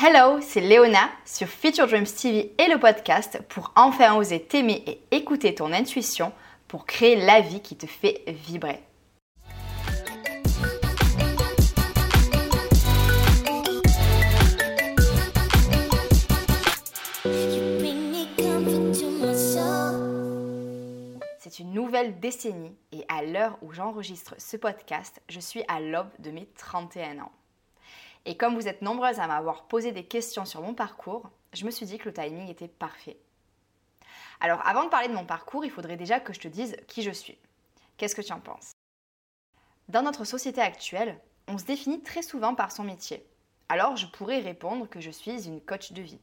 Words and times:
Hello, 0.00 0.38
c'est 0.40 0.60
Léona 0.60 1.10
sur 1.24 1.48
Future 1.48 1.88
Dreams 1.88 2.06
TV 2.06 2.54
et 2.56 2.68
le 2.72 2.78
podcast 2.78 3.40
pour 3.48 3.72
enfin 3.74 4.14
oser 4.14 4.40
t'aimer 4.40 4.84
et 4.86 5.00
écouter 5.10 5.56
ton 5.56 5.72
intuition 5.72 6.32
pour 6.68 6.86
créer 6.86 7.16
la 7.16 7.40
vie 7.40 7.60
qui 7.60 7.76
te 7.76 7.86
fait 7.86 8.22
vibrer. 8.28 8.80
C'est 21.40 21.58
une 21.58 21.72
nouvelle 21.72 22.20
décennie 22.20 22.76
et 22.92 23.04
à 23.08 23.24
l'heure 23.24 23.58
où 23.62 23.72
j'enregistre 23.72 24.36
ce 24.38 24.56
podcast, 24.56 25.20
je 25.28 25.40
suis 25.40 25.64
à 25.66 25.80
l'aube 25.80 26.10
de 26.20 26.30
mes 26.30 26.46
31 26.54 27.18
ans. 27.18 27.32
Et 28.28 28.36
comme 28.36 28.54
vous 28.54 28.68
êtes 28.68 28.82
nombreuses 28.82 29.20
à 29.20 29.26
m'avoir 29.26 29.64
posé 29.68 29.90
des 29.90 30.04
questions 30.04 30.44
sur 30.44 30.60
mon 30.60 30.74
parcours, 30.74 31.30
je 31.54 31.64
me 31.64 31.70
suis 31.70 31.86
dit 31.86 31.96
que 31.96 32.10
le 32.10 32.12
timing 32.12 32.50
était 32.50 32.68
parfait. 32.68 33.16
Alors 34.38 34.60
avant 34.66 34.84
de 34.84 34.90
parler 34.90 35.08
de 35.08 35.14
mon 35.14 35.24
parcours, 35.24 35.64
il 35.64 35.70
faudrait 35.70 35.96
déjà 35.96 36.20
que 36.20 36.34
je 36.34 36.40
te 36.40 36.46
dise 36.46 36.76
qui 36.88 37.00
je 37.00 37.10
suis. 37.10 37.38
Qu'est-ce 37.96 38.14
que 38.14 38.20
tu 38.20 38.34
en 38.34 38.40
penses? 38.40 38.72
Dans 39.88 40.02
notre 40.02 40.24
société 40.24 40.60
actuelle, 40.60 41.18
on 41.46 41.56
se 41.56 41.64
définit 41.64 42.02
très 42.02 42.20
souvent 42.20 42.54
par 42.54 42.70
son 42.70 42.84
métier. 42.84 43.26
Alors 43.70 43.96
je 43.96 44.06
pourrais 44.06 44.40
répondre 44.40 44.86
que 44.90 45.00
je 45.00 45.10
suis 45.10 45.46
une 45.46 45.62
coach 45.62 45.92
de 45.92 46.02
vie. 46.02 46.20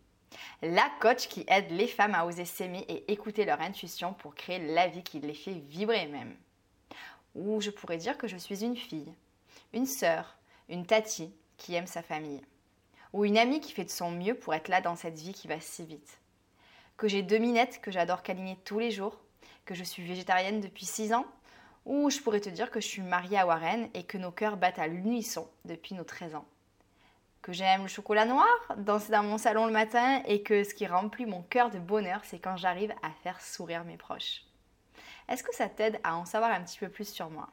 La 0.62 0.88
coach 1.02 1.27
qui 1.27 1.44
aide 1.48 1.72
les 1.72 1.88
femmes 1.88 2.13
à 2.13 2.27
oser 2.27 2.46
s'aimer 2.46 2.85
et 2.88 3.12
écouter 3.12 3.46
leur 3.46 3.62
intuition 3.62 4.13
pour 4.13 4.35
créer 4.35 4.60
la 4.60 4.90
vie 4.90 5.02
qui 5.02 5.22
les 5.22 5.34
fait 5.34 5.55
vibrer 5.55 6.05
même. 6.05 6.35
Ou 7.34 7.62
je 7.62 7.72
pourrais 7.72 7.98
dire 7.98 8.20
que 8.20 8.27
je 8.27 8.38
suis 8.38 8.63
une 8.63 8.77
fille, 8.77 9.12
une 9.74 9.88
sœur, 9.88 10.38
une 10.70 10.85
tati, 10.85 11.34
qui 11.58 11.76
aime 11.76 11.88
sa 11.88 12.02
famille. 12.02 12.41
Ou 13.14 13.26
une 13.26 13.38
amie 13.38 13.62
qui 13.62 13.72
fait 13.72 13.86
de 13.86 13.90
son 13.90 14.12
mieux 14.12 14.36
pour 14.36 14.54
être 14.54 14.68
là 14.68 14.82
dans 14.82 14.96
cette 14.96 15.18
vie 15.18 15.34
qui 15.34 15.48
va 15.48 15.59
si 15.59 15.86
vite. 15.86 16.20
Que 16.98 17.07
j'ai 17.07 17.24
deux 17.24 17.38
minettes 17.38 17.82
que 17.82 17.91
j'adore 17.91 18.24
câliner 18.24 18.57
tous 18.66 18.79
les 18.79 18.91
jours. 18.91 19.20
Que 19.66 19.76
je 19.76 19.84
suis 19.84 20.04
végétarienne 20.04 20.62
depuis 20.62 20.85
6 20.85 21.13
ans. 21.13 21.26
Ou 21.85 22.10
je 22.10 22.20
pourrais 22.20 22.41
te 22.41 22.49
dire 22.49 22.71
que 22.71 22.82
je 22.82 22.88
suis 22.88 23.02
mariée 23.02 23.38
à 23.38 23.46
Warren 23.46 23.90
et 23.94 24.04
que 24.04 24.18
nos 24.18 24.32
cœurs 24.32 24.57
battent 24.57 24.79
à 24.79 24.88
l'unisson 24.88 25.48
depuis 25.66 25.96
nos 25.96 26.04
13 26.04 26.35
ans. 26.35 26.46
Que 27.41 27.54
j'aime 27.54 27.84
le 27.84 27.88
chocolat 27.88 28.26
noir, 28.26 28.48
danser 28.77 29.12
dans 29.12 29.22
mon 29.22 29.38
salon 29.38 29.68
le 29.68 29.72
matin 29.72 30.24
et 30.26 30.41
que 30.41 30.63
ce 30.63 30.74
qui 30.74 30.88
remplit 30.88 31.27
mon 31.27 31.44
cœur 31.44 31.70
de 31.70 31.77
bonheur, 31.77 32.22
c'est 32.24 32.40
quand 32.40 32.57
j'arrive 32.57 32.94
à 33.04 33.12
faire 33.24 33.40
sourire 33.40 33.84
mes 33.84 33.98
proches. 33.98 34.41
Est-ce 35.29 35.44
que 35.44 35.54
ça 35.54 35.70
t'aide 35.70 35.99
à 36.04 36.16
en 36.16 36.26
savoir 36.26 36.51
un 36.51 36.63
petit 36.63 36.79
peu 36.79 36.90
plus 36.90 37.07
sur 37.07 37.29
moi? 37.29 37.49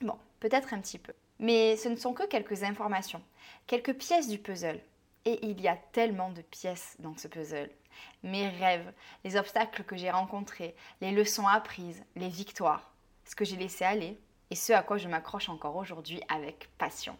Bon, 0.00 0.18
peut-être 0.40 0.74
un 0.74 0.80
petit 0.80 0.98
peu. 0.98 1.12
Mais 1.38 1.76
ce 1.76 1.88
ne 1.88 1.96
sont 1.96 2.14
que 2.14 2.26
quelques 2.26 2.62
informations, 2.62 3.22
quelques 3.66 3.94
pièces 3.94 4.28
du 4.28 4.38
puzzle. 4.38 4.80
Et 5.24 5.44
il 5.44 5.60
y 5.60 5.68
a 5.68 5.76
tellement 5.92 6.30
de 6.30 6.42
pièces 6.42 6.96
dans 7.00 7.16
ce 7.16 7.28
puzzle. 7.28 7.70
Mes 8.22 8.48
rêves, 8.48 8.92
les 9.24 9.36
obstacles 9.36 9.82
que 9.84 9.96
j'ai 9.96 10.10
rencontrés, 10.10 10.74
les 11.00 11.10
leçons 11.12 11.46
apprises, 11.46 12.04
les 12.14 12.28
victoires, 12.28 12.92
ce 13.24 13.34
que 13.34 13.44
j'ai 13.44 13.56
laissé 13.56 13.84
aller 13.84 14.18
et 14.50 14.54
ce 14.54 14.72
à 14.72 14.82
quoi 14.82 14.98
je 14.98 15.08
m'accroche 15.08 15.48
encore 15.48 15.76
aujourd'hui 15.76 16.22
avec 16.28 16.68
passion. 16.78 17.16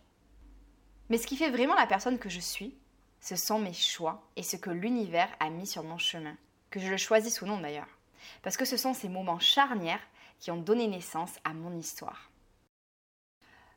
Mais 1.08 1.18
ce 1.18 1.26
qui 1.26 1.36
fait 1.36 1.50
vraiment 1.50 1.74
la 1.74 1.86
personne 1.86 2.18
que 2.18 2.28
je 2.28 2.40
suis, 2.40 2.76
ce 3.20 3.36
sont 3.36 3.58
mes 3.58 3.72
choix 3.72 4.22
et 4.36 4.42
ce 4.42 4.56
que 4.56 4.70
l'univers 4.70 5.28
a 5.40 5.50
mis 5.50 5.66
sur 5.66 5.82
mon 5.82 5.98
chemin, 5.98 6.36
que 6.70 6.80
je 6.80 6.88
le 6.88 6.96
choisisse 6.96 7.42
ou 7.42 7.46
non 7.46 7.58
d'ailleurs. 7.58 7.88
Parce 8.42 8.56
que 8.56 8.64
ce 8.64 8.76
sont 8.76 8.94
ces 8.94 9.08
moments 9.08 9.40
charnières 9.40 10.02
qui 10.38 10.50
ont 10.50 10.56
donné 10.56 10.86
naissance 10.86 11.32
à 11.44 11.52
mon 11.52 11.76
histoire. 11.76 12.30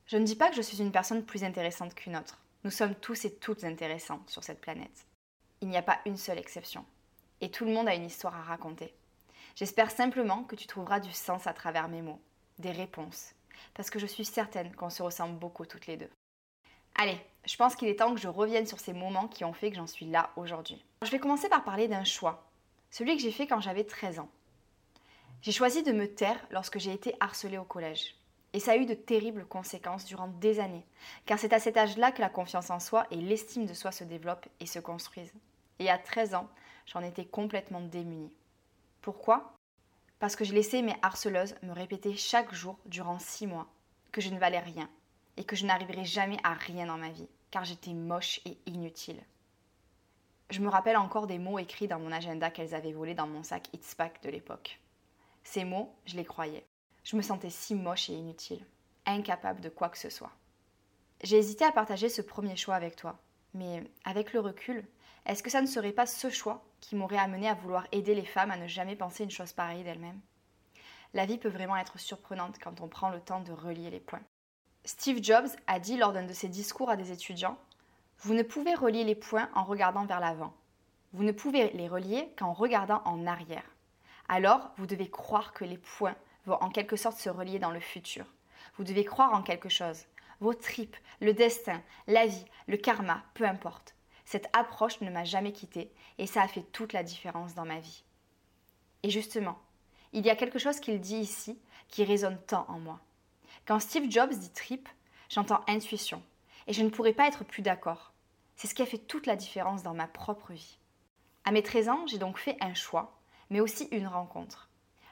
Je 0.09 0.17
ne 0.17 0.25
dis 0.25 0.35
pas 0.35 0.49
que 0.49 0.55
je 0.55 0.63
suis 0.63 0.81
une 0.81 0.91
personne 0.91 1.23
plus 1.23 1.43
intéressante 1.43 1.93
qu'une 1.93 2.17
autre. 2.17 2.39
Nous 2.63 2.71
sommes 2.71 2.95
tous 2.95 3.25
et 3.25 3.35
toutes 3.35 3.63
intéressants 3.63 4.23
sur 4.25 4.43
cette 4.43 4.59
planète. 4.59 5.05
Il 5.61 5.67
n'y 5.67 5.77
a 5.77 5.83
pas 5.83 5.99
une 6.07 6.17
seule 6.17 6.39
exception. 6.39 6.83
Et 7.41 7.51
tout 7.51 7.63
le 7.63 7.71
monde 7.71 7.87
a 7.87 7.93
une 7.93 8.07
histoire 8.07 8.35
à 8.35 8.41
raconter. 8.41 8.91
J'espère 9.55 9.91
simplement 9.91 10.45
que 10.45 10.55
tu 10.55 10.65
trouveras 10.65 10.99
du 10.99 11.11
sens 11.11 11.45
à 11.45 11.53
travers 11.53 11.89
mes 11.89 12.01
mots, 12.01 12.19
des 12.57 12.71
réponses, 12.71 13.35
parce 13.75 13.91
que 13.91 13.99
je 13.99 14.07
suis 14.07 14.25
certaine 14.25 14.73
qu'on 14.73 14.89
se 14.89 15.03
ressemble 15.03 15.37
beaucoup 15.37 15.67
toutes 15.67 15.85
les 15.85 15.97
deux. 15.97 16.09
Allez, 16.95 17.21
je 17.45 17.55
pense 17.55 17.75
qu'il 17.75 17.87
est 17.87 17.97
temps 17.97 18.15
que 18.15 18.19
je 18.19 18.29
revienne 18.29 18.65
sur 18.65 18.79
ces 18.79 18.93
moments 18.93 19.27
qui 19.27 19.45
ont 19.45 19.53
fait 19.53 19.69
que 19.69 19.77
j'en 19.77 19.85
suis 19.85 20.07
là 20.07 20.31
aujourd'hui. 20.37 20.83
Je 21.03 21.11
vais 21.11 21.19
commencer 21.19 21.49
par 21.49 21.63
parler 21.63 21.87
d'un 21.87 22.03
choix, 22.03 22.49
celui 22.89 23.15
que 23.15 23.21
j'ai 23.21 23.31
fait 23.31 23.45
quand 23.45 23.61
j'avais 23.61 23.83
13 23.83 24.17
ans. 24.17 24.29
J'ai 25.43 25.51
choisi 25.51 25.83
de 25.83 25.91
me 25.91 26.07
taire 26.07 26.43
lorsque 26.49 26.79
j'ai 26.79 26.93
été 26.93 27.13
harcelée 27.19 27.59
au 27.59 27.63
collège. 27.63 28.18
Et 28.53 28.59
ça 28.59 28.71
a 28.71 28.77
eu 28.77 28.85
de 28.85 28.95
terribles 28.95 29.45
conséquences 29.45 30.05
durant 30.05 30.27
des 30.27 30.59
années, 30.59 30.85
car 31.25 31.37
c'est 31.37 31.53
à 31.53 31.59
cet 31.59 31.77
âge-là 31.77 32.11
que 32.11 32.21
la 32.21 32.29
confiance 32.29 32.71
en 32.71 32.79
soi 32.79 33.05
et 33.11 33.15
l'estime 33.15 33.65
de 33.65 33.73
soi 33.73 33.91
se 33.91 34.03
développent 34.03 34.47
et 34.59 34.65
se 34.65 34.79
construisent. 34.79 35.33
Et 35.77 35.89
à 35.89 35.97
13 35.97 36.33
ans, 36.33 36.49
j'en 36.87 37.01
étais 37.01 37.25
complètement 37.25 37.81
démunie. 37.81 38.33
Pourquoi? 39.01 39.53
Parce 40.19 40.35
que 40.35 40.43
je 40.43 40.53
laissais 40.53 40.81
mes 40.81 40.95
harceleuses 41.01 41.55
me 41.61 41.71
répéter 41.71 42.15
chaque 42.15 42.53
jour 42.53 42.77
durant 42.85 43.19
six 43.19 43.47
mois 43.47 43.67
que 44.11 44.19
je 44.19 44.29
ne 44.29 44.39
valais 44.39 44.59
rien 44.59 44.89
et 45.37 45.43
que 45.43 45.55
je 45.55 45.65
n'arriverais 45.65 46.03
jamais 46.03 46.37
à 46.43 46.53
rien 46.53 46.87
dans 46.87 46.97
ma 46.97 47.09
vie, 47.09 47.29
car 47.51 47.63
j'étais 47.63 47.93
moche 47.93 48.41
et 48.45 48.57
inutile. 48.65 49.23
Je 50.49 50.61
me 50.61 50.69
rappelle 50.69 50.97
encore 50.97 51.27
des 51.27 51.37
mots 51.37 51.59
écrits 51.59 51.87
dans 51.87 51.99
mon 51.99 52.11
agenda 52.11 52.49
qu'elles 52.49 52.73
avaient 52.73 52.91
volés 52.91 53.13
dans 53.13 53.27
mon 53.27 53.43
sac 53.43 53.69
It's 53.73 53.93
Pack 53.93 54.21
de 54.23 54.29
l'époque. 54.29 54.79
Ces 55.43 55.63
mots, 55.63 55.93
je 56.05 56.15
les 56.15 56.25
croyais. 56.25 56.65
Je 57.03 57.15
me 57.15 57.21
sentais 57.21 57.49
si 57.49 57.75
moche 57.75 58.09
et 58.09 58.13
inutile, 58.13 58.65
incapable 59.05 59.61
de 59.61 59.69
quoi 59.69 59.89
que 59.89 59.97
ce 59.97 60.09
soit. 60.09 60.31
J'ai 61.23 61.37
hésité 61.37 61.65
à 61.65 61.71
partager 61.71 62.09
ce 62.09 62.21
premier 62.21 62.55
choix 62.55 62.75
avec 62.75 62.95
toi, 62.95 63.19
mais 63.53 63.83
avec 64.05 64.33
le 64.33 64.39
recul, 64.39 64.85
est-ce 65.25 65.43
que 65.43 65.49
ça 65.49 65.61
ne 65.61 65.67
serait 65.67 65.91
pas 65.91 66.05
ce 66.05 66.29
choix 66.29 66.63
qui 66.79 66.95
m'aurait 66.95 67.17
amené 67.17 67.49
à 67.49 67.53
vouloir 67.53 67.87
aider 67.91 68.15
les 68.15 68.25
femmes 68.25 68.51
à 68.51 68.57
ne 68.57 68.67
jamais 68.67 68.95
penser 68.95 69.23
une 69.23 69.31
chose 69.31 69.53
pareille 69.53 69.83
d'elles-mêmes? 69.83 70.19
La 71.13 71.25
vie 71.25 71.37
peut 71.37 71.49
vraiment 71.49 71.77
être 71.77 71.99
surprenante 71.99 72.57
quand 72.63 72.81
on 72.81 72.87
prend 72.87 73.09
le 73.09 73.19
temps 73.19 73.41
de 73.41 73.51
relier 73.51 73.89
les 73.89 73.99
points. 73.99 74.21
Steve 74.85 75.23
Jobs 75.23 75.49
a 75.67 75.79
dit 75.79 75.97
lors 75.97 76.13
d'un 76.13 76.25
de 76.25 76.33
ses 76.33 76.47
discours 76.47 76.89
à 76.89 76.95
des 76.95 77.11
étudiants 77.11 77.57
Vous 78.19 78.33
ne 78.33 78.43
pouvez 78.43 78.75
relier 78.75 79.03
les 79.03 79.15
points 79.15 79.49
en 79.55 79.63
regardant 79.63 80.05
vers 80.05 80.19
l'avant. 80.19 80.53
Vous 81.13 81.23
ne 81.23 81.31
pouvez 81.31 81.71
les 81.71 81.87
relier 81.87 82.33
qu'en 82.37 82.53
regardant 82.53 83.01
en 83.05 83.25
arrière. 83.25 83.75
Alors, 84.27 84.71
vous 84.77 84.85
devez 84.85 85.09
croire 85.09 85.53
que 85.53 85.65
les 85.65 85.79
points 85.79 86.15
en 86.53 86.69
quelque 86.69 86.95
sorte 86.95 87.17
se 87.17 87.29
relier 87.29 87.59
dans 87.59 87.71
le 87.71 87.79
futur. 87.79 88.25
Vous 88.77 88.83
devez 88.83 89.05
croire 89.05 89.33
en 89.33 89.41
quelque 89.41 89.69
chose. 89.69 90.05
Vos 90.39 90.53
tripes, 90.53 90.95
le 91.19 91.33
destin, 91.33 91.81
la 92.07 92.25
vie, 92.25 92.45
le 92.67 92.77
karma, 92.77 93.23
peu 93.33 93.45
importe. 93.45 93.95
Cette 94.25 94.49
approche 94.53 95.01
ne 95.01 95.09
m'a 95.09 95.25
jamais 95.25 95.51
quittée 95.51 95.91
et 96.17 96.27
ça 96.27 96.41
a 96.41 96.47
fait 96.47 96.61
toute 96.71 96.93
la 96.93 97.03
différence 97.03 97.55
dans 97.55 97.65
ma 97.65 97.79
vie. 97.79 98.03
Et 99.03 99.09
justement, 99.09 99.59
il 100.13 100.25
y 100.25 100.29
a 100.29 100.35
quelque 100.35 100.59
chose 100.59 100.79
qu'il 100.79 100.99
dit 100.99 101.17
ici 101.17 101.59
qui 101.87 102.03
résonne 102.03 102.39
tant 102.47 102.65
en 102.69 102.79
moi. 102.79 102.99
Quand 103.65 103.79
Steve 103.79 104.09
Jobs 104.09 104.33
dit 104.33 104.51
trip, 104.51 104.87
j'entends 105.29 105.63
intuition 105.67 106.23
et 106.67 106.73
je 106.73 106.83
ne 106.83 106.89
pourrais 106.89 107.13
pas 107.13 107.27
être 107.27 107.43
plus 107.43 107.61
d'accord. 107.61 108.13
C'est 108.55 108.67
ce 108.67 108.75
qui 108.75 108.81
a 108.81 108.85
fait 108.85 108.97
toute 108.97 109.25
la 109.25 109.35
différence 109.35 109.83
dans 109.83 109.93
ma 109.93 110.07
propre 110.07 110.53
vie. 110.53 110.77
À 111.43 111.51
mes 111.51 111.63
13 111.63 111.89
ans, 111.89 112.07
j'ai 112.07 112.17
donc 112.17 112.37
fait 112.37 112.57
un 112.61 112.73
choix, 112.73 113.19
mais 113.49 113.61
aussi 113.61 113.87
une 113.91 114.07
rencontre 114.07 114.68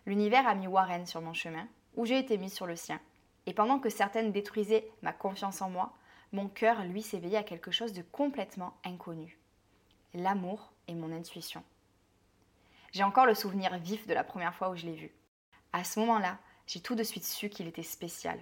l'univers 0.08 0.48
a 0.48 0.56
mis 0.56 0.68
Warren 0.68 1.06
sur 1.06 1.22
mon 1.22 1.34
chemin, 1.34 1.68
où 1.96 2.06
j'ai 2.06 2.18
été 2.18 2.38
mise 2.38 2.54
sur 2.54 2.66
le 2.66 2.76
sien. 2.76 3.00
Et 3.46 3.54
pendant 3.54 3.78
que 3.78 3.90
certaines 3.90 4.32
détruisaient 4.32 4.90
ma 5.04 5.14
confiance 5.14 5.62
en 5.62 5.70
moi, 5.70 5.94
mon 6.32 6.48
cœur, 6.48 6.84
lui, 6.86 7.02
s'éveillait 7.02 7.38
à 7.38 7.44
quelque 7.44 7.72
chose 7.72 7.94
de 7.94 8.02
complètement 8.02 8.74
inconnu. 8.84 9.38
L'amour 10.14 10.72
et 10.88 10.96
mon 10.96 11.12
intuition. 11.12 11.64
J'ai 12.94 13.04
encore 13.04 13.26
le 13.26 13.36
souvenir 13.36 13.78
vif 13.78 14.08
de 14.08 14.14
la 14.14 14.24
première 14.24 14.56
fois 14.56 14.70
où 14.70 14.76
je 14.76 14.86
l'ai 14.86 14.96
vu. 14.96 15.12
À 15.74 15.84
ce 15.84 16.00
moment-là, 16.00 16.38
j'ai 16.66 16.80
tout 16.80 16.96
de 16.96 17.04
suite 17.04 17.26
su 17.26 17.50
qu'il 17.50 17.68
était 17.68 17.84
spécial. 17.84 18.40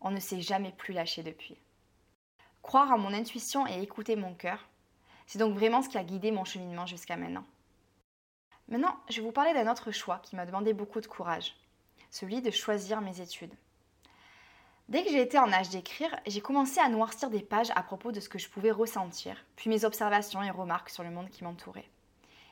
On 0.00 0.10
ne 0.10 0.20
s'est 0.20 0.40
jamais 0.40 0.72
plus 0.72 0.92
lâché 0.92 1.22
depuis. 1.22 1.56
Croire 2.62 2.90
en 2.90 2.98
mon 2.98 3.14
intuition 3.14 3.66
et 3.66 3.80
écouter 3.80 4.16
mon 4.16 4.34
cœur, 4.34 4.68
c'est 5.26 5.38
donc 5.38 5.54
vraiment 5.54 5.82
ce 5.82 5.88
qui 5.88 5.98
a 5.98 6.04
guidé 6.04 6.32
mon 6.32 6.44
cheminement 6.44 6.86
jusqu'à 6.86 7.16
maintenant. 7.16 7.44
Maintenant, 8.68 8.96
je 9.08 9.16
vais 9.16 9.26
vous 9.26 9.32
parler 9.32 9.54
d'un 9.54 9.70
autre 9.70 9.92
choix 9.92 10.18
qui 10.18 10.34
m'a 10.34 10.46
demandé 10.46 10.72
beaucoup 10.72 11.00
de 11.00 11.06
courage, 11.06 11.54
celui 12.10 12.42
de 12.42 12.50
choisir 12.50 13.00
mes 13.00 13.20
études. 13.20 13.54
Dès 14.88 15.04
que 15.04 15.10
j'ai 15.10 15.20
été 15.20 15.38
en 15.38 15.52
âge 15.52 15.70
d'écrire, 15.70 16.14
j'ai 16.26 16.40
commencé 16.40 16.80
à 16.80 16.88
noircir 16.88 17.30
des 17.30 17.42
pages 17.42 17.70
à 17.74 17.82
propos 17.82 18.12
de 18.12 18.20
ce 18.20 18.28
que 18.28 18.38
je 18.38 18.48
pouvais 18.48 18.70
ressentir, 18.70 19.44
puis 19.56 19.70
mes 19.70 19.84
observations 19.84 20.42
et 20.42 20.50
remarques 20.50 20.90
sur 20.90 21.02
le 21.02 21.10
monde 21.10 21.30
qui 21.30 21.44
m'entourait. 21.44 21.88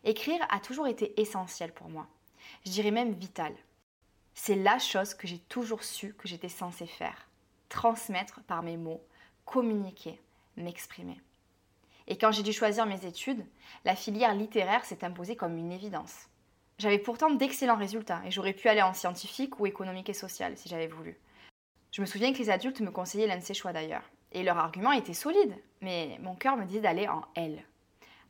Écrire 0.04 0.44
a 0.50 0.60
toujours 0.60 0.86
été 0.86 1.20
essentiel 1.20 1.72
pour 1.72 1.88
moi, 1.88 2.06
je 2.64 2.70
dirais 2.70 2.90
même 2.90 3.14
vital. 3.14 3.54
C'est 4.34 4.56
la 4.56 4.78
chose 4.78 5.14
que 5.14 5.26
j'ai 5.26 5.38
toujours 5.38 5.84
su 5.84 6.14
que 6.14 6.28
j'étais 6.28 6.48
censée 6.48 6.86
faire, 6.86 7.28
transmettre 7.68 8.42
par 8.42 8.62
mes 8.62 8.76
mots, 8.76 9.02
communiquer, 9.44 10.20
m'exprimer. 10.56 11.20
Et 12.06 12.18
quand 12.18 12.32
j'ai 12.32 12.42
dû 12.42 12.52
choisir 12.52 12.86
mes 12.86 13.06
études, 13.06 13.44
la 13.84 13.96
filière 13.96 14.34
littéraire 14.34 14.84
s'est 14.84 15.04
imposée 15.04 15.36
comme 15.36 15.56
une 15.56 15.72
évidence. 15.72 16.28
J'avais 16.78 16.98
pourtant 16.98 17.30
d'excellents 17.30 17.76
résultats 17.76 18.20
et 18.26 18.30
j'aurais 18.30 18.52
pu 18.52 18.68
aller 18.68 18.82
en 18.82 18.94
scientifique 18.94 19.60
ou 19.60 19.66
économique 19.66 20.10
et 20.10 20.14
social 20.14 20.56
si 20.56 20.68
j'avais 20.68 20.88
voulu. 20.88 21.18
Je 21.92 22.00
me 22.00 22.06
souviens 22.06 22.32
que 22.32 22.38
les 22.38 22.50
adultes 22.50 22.80
me 22.80 22.90
conseillaient 22.90 23.28
l'un 23.28 23.38
de 23.38 23.44
ces 23.44 23.54
choix 23.54 23.72
d'ailleurs. 23.72 24.10
Et 24.32 24.42
leur 24.42 24.58
argument 24.58 24.90
était 24.90 25.14
solide, 25.14 25.54
mais 25.80 26.18
mon 26.20 26.34
cœur 26.34 26.56
me 26.56 26.64
disait 26.64 26.80
d'aller 26.80 27.06
en 27.06 27.22
L. 27.36 27.62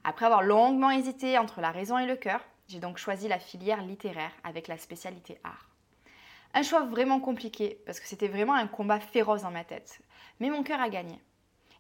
Après 0.05 0.27
avoir 0.27 0.43
longuement 0.43 0.91
hésité 0.91 1.39
entre 1.39 1.63
la 1.63 1.71
raison 1.71 1.97
et 1.97 2.07
le 2.07 2.17
cœur, 2.17 2.45
j'ai 2.69 2.79
donc 2.79 2.99
choisi 2.99 3.27
la 3.27 3.39
filière 3.39 3.83
littéraire 3.83 4.33
avec 4.45 4.69
la 4.69 4.77
spécialité 4.77 5.39
art. 5.45 5.71
Un 6.53 6.63
choix 6.63 6.85
vraiment 6.85 7.21
compliqué 7.21 7.81
parce 7.87 8.01
que 8.01 8.07
c'était 8.07 8.29
vraiment 8.29 8.55
un 8.55 8.67
combat 8.67 9.01
féroce 9.01 9.43
dans 9.43 9.51
ma 9.51 9.65
tête. 9.65 10.01
Mais 10.41 10.51
mon 10.51 10.63
cœur 10.63 10.81
a 10.81 10.91
gagné. 10.91 11.19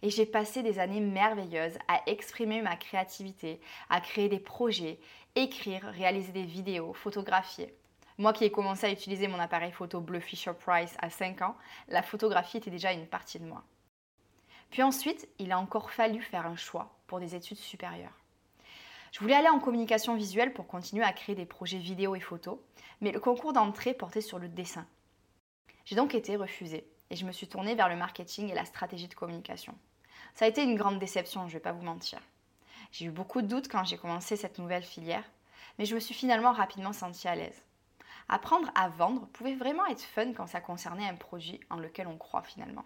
Et 0.04 0.10
j'ai 0.10 0.26
passé 0.26 0.62
des 0.62 0.78
années 0.78 1.00
merveilleuses 1.00 1.78
à 1.88 2.02
exprimer 2.04 2.60
ma 2.60 2.76
créativité, 2.76 3.58
à 3.88 4.02
créer 4.02 4.28
des 4.28 4.38
projets, 4.38 4.98
écrire, 5.34 5.82
réaliser 5.82 6.30
des 6.30 6.44
vidéos, 6.44 6.92
photographier. 6.92 7.74
Moi 8.18 8.34
qui 8.34 8.44
ai 8.44 8.50
commencé 8.50 8.84
à 8.84 8.92
utiliser 8.92 9.28
mon 9.28 9.38
appareil 9.38 9.72
photo 9.72 10.02
bleu 10.02 10.20
Fisher 10.20 10.52
Price 10.52 10.94
à 10.98 11.08
5 11.08 11.40
ans, 11.40 11.56
la 11.88 12.02
photographie 12.02 12.58
était 12.58 12.70
déjà 12.70 12.92
une 12.92 13.06
partie 13.06 13.38
de 13.38 13.46
moi. 13.46 13.64
Puis 14.68 14.82
ensuite, 14.82 15.26
il 15.38 15.52
a 15.52 15.58
encore 15.58 15.90
fallu 15.90 16.20
faire 16.20 16.44
un 16.44 16.56
choix 16.56 16.94
pour 17.06 17.18
des 17.18 17.34
études 17.34 17.56
supérieures. 17.56 18.20
Je 19.10 19.20
voulais 19.20 19.36
aller 19.36 19.48
en 19.48 19.58
communication 19.58 20.16
visuelle 20.16 20.52
pour 20.52 20.66
continuer 20.66 21.04
à 21.04 21.14
créer 21.14 21.34
des 21.34 21.46
projets 21.46 21.78
vidéo 21.78 22.14
et 22.14 22.20
photos, 22.20 22.58
mais 23.00 23.10
le 23.10 23.20
concours 23.20 23.54
d'entrée 23.54 23.94
portait 23.94 24.20
sur 24.20 24.38
le 24.38 24.50
dessin. 24.50 24.86
J'ai 25.86 25.96
donc 25.96 26.14
été 26.14 26.36
refusée 26.36 26.86
et 27.08 27.16
je 27.16 27.24
me 27.24 27.32
suis 27.32 27.48
tournée 27.48 27.74
vers 27.74 27.88
le 27.88 27.96
marketing 27.96 28.50
et 28.50 28.54
la 28.54 28.66
stratégie 28.66 29.08
de 29.08 29.14
communication. 29.14 29.74
Ça 30.34 30.46
a 30.46 30.48
été 30.48 30.64
une 30.64 30.74
grande 30.74 30.98
déception, 30.98 31.42
je 31.42 31.46
ne 31.46 31.52
vais 31.52 31.60
pas 31.60 31.72
vous 31.72 31.84
mentir. 31.84 32.18
J'ai 32.90 33.06
eu 33.06 33.10
beaucoup 33.10 33.40
de 33.40 33.46
doutes 33.46 33.68
quand 33.68 33.84
j'ai 33.84 33.96
commencé 33.96 34.36
cette 34.36 34.58
nouvelle 34.58 34.82
filière, 34.82 35.24
mais 35.78 35.84
je 35.84 35.94
me 35.94 36.00
suis 36.00 36.14
finalement 36.14 36.52
rapidement 36.52 36.92
sentie 36.92 37.28
à 37.28 37.36
l'aise. 37.36 37.62
Apprendre 38.28 38.70
à 38.74 38.88
vendre 38.88 39.28
pouvait 39.28 39.54
vraiment 39.54 39.86
être 39.86 40.02
fun 40.02 40.32
quand 40.32 40.46
ça 40.46 40.60
concernait 40.60 41.06
un 41.06 41.14
produit 41.14 41.60
en 41.70 41.76
lequel 41.76 42.08
on 42.08 42.16
croit 42.16 42.42
finalement. 42.42 42.84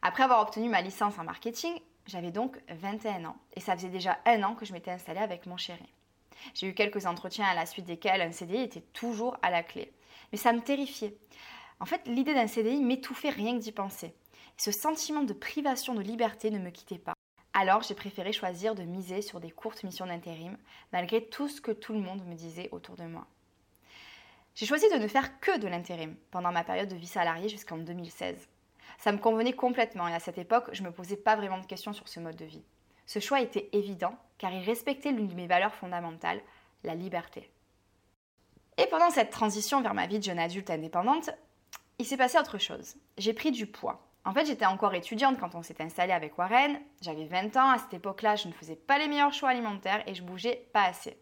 Après 0.00 0.22
avoir 0.22 0.40
obtenu 0.40 0.70
ma 0.70 0.80
licence 0.80 1.18
en 1.18 1.24
marketing, 1.24 1.78
j'avais 2.06 2.30
donc 2.30 2.58
21 2.68 3.26
ans 3.26 3.36
et 3.54 3.60
ça 3.60 3.76
faisait 3.76 3.88
déjà 3.88 4.18
un 4.24 4.42
an 4.42 4.54
que 4.54 4.64
je 4.64 4.72
m'étais 4.72 4.90
installée 4.90 5.20
avec 5.20 5.44
mon 5.46 5.58
chéri. 5.58 5.92
J'ai 6.54 6.66
eu 6.66 6.74
quelques 6.74 7.04
entretiens 7.04 7.46
à 7.46 7.54
la 7.54 7.66
suite 7.66 7.84
desquels 7.84 8.22
un 8.22 8.32
CDI 8.32 8.62
était 8.62 8.80
toujours 8.80 9.36
à 9.42 9.50
la 9.50 9.62
clé. 9.62 9.92
Mais 10.32 10.38
ça 10.38 10.52
me 10.52 10.60
terrifiait. 10.60 11.16
En 11.78 11.84
fait, 11.84 12.06
l'idée 12.06 12.34
d'un 12.34 12.46
CDI 12.46 12.82
m'étouffait 12.82 13.30
rien 13.30 13.52
que 13.56 13.62
d'y 13.62 13.72
penser. 13.72 14.14
Ce 14.56 14.70
sentiment 14.70 15.22
de 15.22 15.32
privation 15.32 15.94
de 15.94 16.00
liberté 16.00 16.50
ne 16.50 16.58
me 16.58 16.70
quittait 16.70 16.98
pas. 16.98 17.14
Alors 17.54 17.82
j'ai 17.82 17.94
préféré 17.94 18.32
choisir 18.32 18.74
de 18.74 18.82
miser 18.82 19.22
sur 19.22 19.40
des 19.40 19.50
courtes 19.50 19.84
missions 19.84 20.06
d'intérim, 20.06 20.56
malgré 20.92 21.24
tout 21.24 21.48
ce 21.48 21.60
que 21.60 21.72
tout 21.72 21.92
le 21.92 22.00
monde 22.00 22.24
me 22.26 22.34
disait 22.34 22.68
autour 22.72 22.96
de 22.96 23.04
moi. 23.04 23.26
J'ai 24.54 24.66
choisi 24.66 24.88
de 24.90 24.98
ne 24.98 25.08
faire 25.08 25.40
que 25.40 25.58
de 25.58 25.68
l'intérim 25.68 26.16
pendant 26.30 26.52
ma 26.52 26.64
période 26.64 26.88
de 26.88 26.96
vie 26.96 27.06
salariée 27.06 27.48
jusqu'en 27.48 27.78
2016. 27.78 28.48
Ça 28.98 29.12
me 29.12 29.18
convenait 29.18 29.54
complètement 29.54 30.08
et 30.08 30.14
à 30.14 30.20
cette 30.20 30.38
époque, 30.38 30.68
je 30.72 30.82
ne 30.82 30.88
me 30.88 30.92
posais 30.92 31.16
pas 31.16 31.36
vraiment 31.36 31.58
de 31.58 31.66
questions 31.66 31.92
sur 31.92 32.08
ce 32.08 32.20
mode 32.20 32.36
de 32.36 32.44
vie. 32.44 32.64
Ce 33.06 33.18
choix 33.18 33.40
était 33.40 33.68
évident 33.72 34.16
car 34.38 34.52
il 34.52 34.64
respectait 34.64 35.12
l'une 35.12 35.28
de 35.28 35.34
mes 35.34 35.46
valeurs 35.46 35.74
fondamentales, 35.74 36.40
la 36.84 36.94
liberté. 36.94 37.50
Et 38.78 38.86
pendant 38.86 39.10
cette 39.10 39.30
transition 39.30 39.82
vers 39.82 39.94
ma 39.94 40.06
vie 40.06 40.18
de 40.18 40.24
jeune 40.24 40.38
adulte 40.38 40.70
indépendante, 40.70 41.30
il 41.98 42.06
s'est 42.06 42.16
passé 42.16 42.38
autre 42.38 42.58
chose. 42.58 42.96
J'ai 43.18 43.34
pris 43.34 43.50
du 43.50 43.66
poids. 43.66 44.11
En 44.24 44.32
fait, 44.32 44.46
j'étais 44.46 44.66
encore 44.66 44.94
étudiante 44.94 45.38
quand 45.40 45.54
on 45.56 45.62
s'est 45.62 45.82
installé 45.82 46.12
avec 46.12 46.38
Warren. 46.38 46.78
J'avais 47.00 47.24
20 47.24 47.56
ans. 47.56 47.70
À 47.70 47.78
cette 47.78 47.94
époque-là, 47.94 48.36
je 48.36 48.46
ne 48.46 48.52
faisais 48.52 48.76
pas 48.76 48.98
les 48.98 49.08
meilleurs 49.08 49.32
choix 49.32 49.48
alimentaires 49.48 50.02
et 50.06 50.14
je 50.14 50.22
bougeais 50.22 50.68
pas 50.72 50.84
assez. 50.84 51.18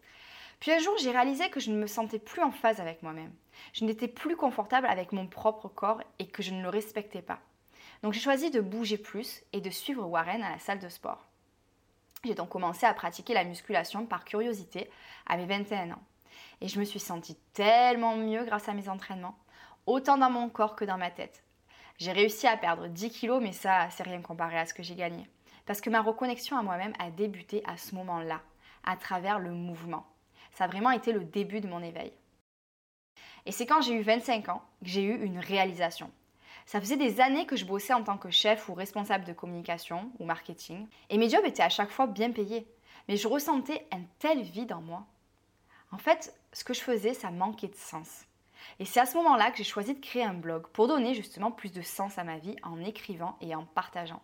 Puis 0.59 0.71
un 0.71 0.77
jour, 0.77 0.95
j'ai 0.99 1.09
réalisé 1.09 1.49
que 1.49 1.59
je 1.59 1.71
ne 1.71 1.77
me 1.77 1.87
sentais 1.87 2.19
plus 2.19 2.43
en 2.43 2.51
phase 2.51 2.79
avec 2.79 3.01
moi-même. 3.01 3.33
Je 3.73 3.85
n'étais 3.85 4.07
plus 4.07 4.35
confortable 4.35 4.85
avec 4.85 5.11
mon 5.11 5.25
propre 5.25 5.67
corps 5.67 6.01
et 6.19 6.27
que 6.27 6.43
je 6.43 6.51
ne 6.51 6.61
le 6.61 6.69
respectais 6.69 7.23
pas. 7.23 7.39
Donc 8.03 8.13
j'ai 8.13 8.19
choisi 8.19 8.51
de 8.51 8.61
bouger 8.61 8.99
plus 8.99 9.43
et 9.53 9.61
de 9.61 9.69
suivre 9.71 10.05
Warren 10.05 10.43
à 10.43 10.51
la 10.51 10.59
salle 10.59 10.79
de 10.79 10.89
sport. 10.89 11.25
J'ai 12.23 12.35
donc 12.35 12.49
commencé 12.49 12.85
à 12.85 12.93
pratiquer 12.93 13.33
la 13.33 13.43
musculation 13.43 14.05
par 14.05 14.25
curiosité 14.25 14.91
à 15.25 15.37
mes 15.37 15.47
21 15.47 15.91
ans. 15.91 16.03
Et 16.61 16.67
je 16.67 16.79
me 16.79 16.85
suis 16.85 16.99
sentie 16.99 17.37
tellement 17.53 18.15
mieux 18.15 18.45
grâce 18.45 18.69
à 18.69 18.73
mes 18.73 18.89
entraînements, 18.89 19.37
autant 19.87 20.17
dans 20.17 20.29
mon 20.29 20.49
corps 20.49 20.75
que 20.75 20.85
dans 20.85 20.99
ma 20.99 21.09
tête. 21.09 21.43
J'ai 21.97 22.11
réussi 22.11 22.47
à 22.47 22.57
perdre 22.57 22.87
10 22.87 23.09
kilos, 23.09 23.41
mais 23.41 23.51
ça, 23.51 23.89
c'est 23.91 24.03
rien 24.03 24.21
comparé 24.21 24.57
à 24.57 24.65
ce 24.65 24.73
que 24.73 24.83
j'ai 24.83 24.95
gagné. 24.95 25.27
Parce 25.65 25.81
que 25.81 25.89
ma 25.89 26.01
reconnexion 26.01 26.57
à 26.57 26.63
moi-même 26.63 26.93
a 26.99 27.11
débuté 27.11 27.61
à 27.65 27.77
ce 27.77 27.95
moment-là, 27.95 28.41
à 28.83 28.97
travers 28.97 29.39
le 29.39 29.51
mouvement. 29.51 30.05
Ça 30.51 30.65
a 30.65 30.67
vraiment 30.67 30.91
été 30.91 31.13
le 31.13 31.23
début 31.23 31.61
de 31.61 31.67
mon 31.67 31.81
éveil. 31.81 32.11
Et 33.45 33.51
c'est 33.51 33.65
quand 33.65 33.81
j'ai 33.81 33.93
eu 33.93 34.01
25 34.01 34.49
ans 34.49 34.61
que 34.81 34.89
j'ai 34.89 35.03
eu 35.03 35.23
une 35.23 35.39
réalisation. 35.39 36.11
Ça 36.65 36.79
faisait 36.79 36.97
des 36.97 37.21
années 37.21 37.45
que 37.45 37.55
je 37.55 37.65
bossais 37.65 37.93
en 37.93 38.03
tant 38.03 38.17
que 38.17 38.29
chef 38.29 38.69
ou 38.69 38.73
responsable 38.73 39.25
de 39.25 39.33
communication 39.33 40.11
ou 40.19 40.25
marketing, 40.25 40.87
et 41.09 41.17
mes 41.17 41.29
jobs 41.29 41.45
étaient 41.45 41.63
à 41.63 41.69
chaque 41.69 41.89
fois 41.89 42.07
bien 42.07 42.31
payés. 42.31 42.67
Mais 43.07 43.17
je 43.17 43.27
ressentais 43.27 43.87
un 43.91 44.01
tel 44.19 44.41
vide 44.41 44.73
en 44.73 44.81
moi. 44.81 45.05
En 45.91 45.97
fait, 45.97 46.33
ce 46.53 46.63
que 46.63 46.73
je 46.73 46.81
faisais, 46.81 47.13
ça 47.13 47.31
manquait 47.31 47.67
de 47.67 47.75
sens. 47.75 48.25
Et 48.79 48.85
c'est 48.85 48.99
à 48.99 49.05
ce 49.05 49.17
moment-là 49.17 49.51
que 49.51 49.57
j'ai 49.57 49.63
choisi 49.63 49.93
de 49.93 49.99
créer 49.99 50.23
un 50.23 50.33
blog 50.33 50.67
pour 50.67 50.87
donner 50.87 51.13
justement 51.13 51.51
plus 51.51 51.71
de 51.71 51.81
sens 51.81 52.17
à 52.17 52.23
ma 52.23 52.37
vie 52.37 52.55
en 52.63 52.83
écrivant 52.83 53.37
et 53.41 53.55
en 53.55 53.65
partageant. 53.65 54.21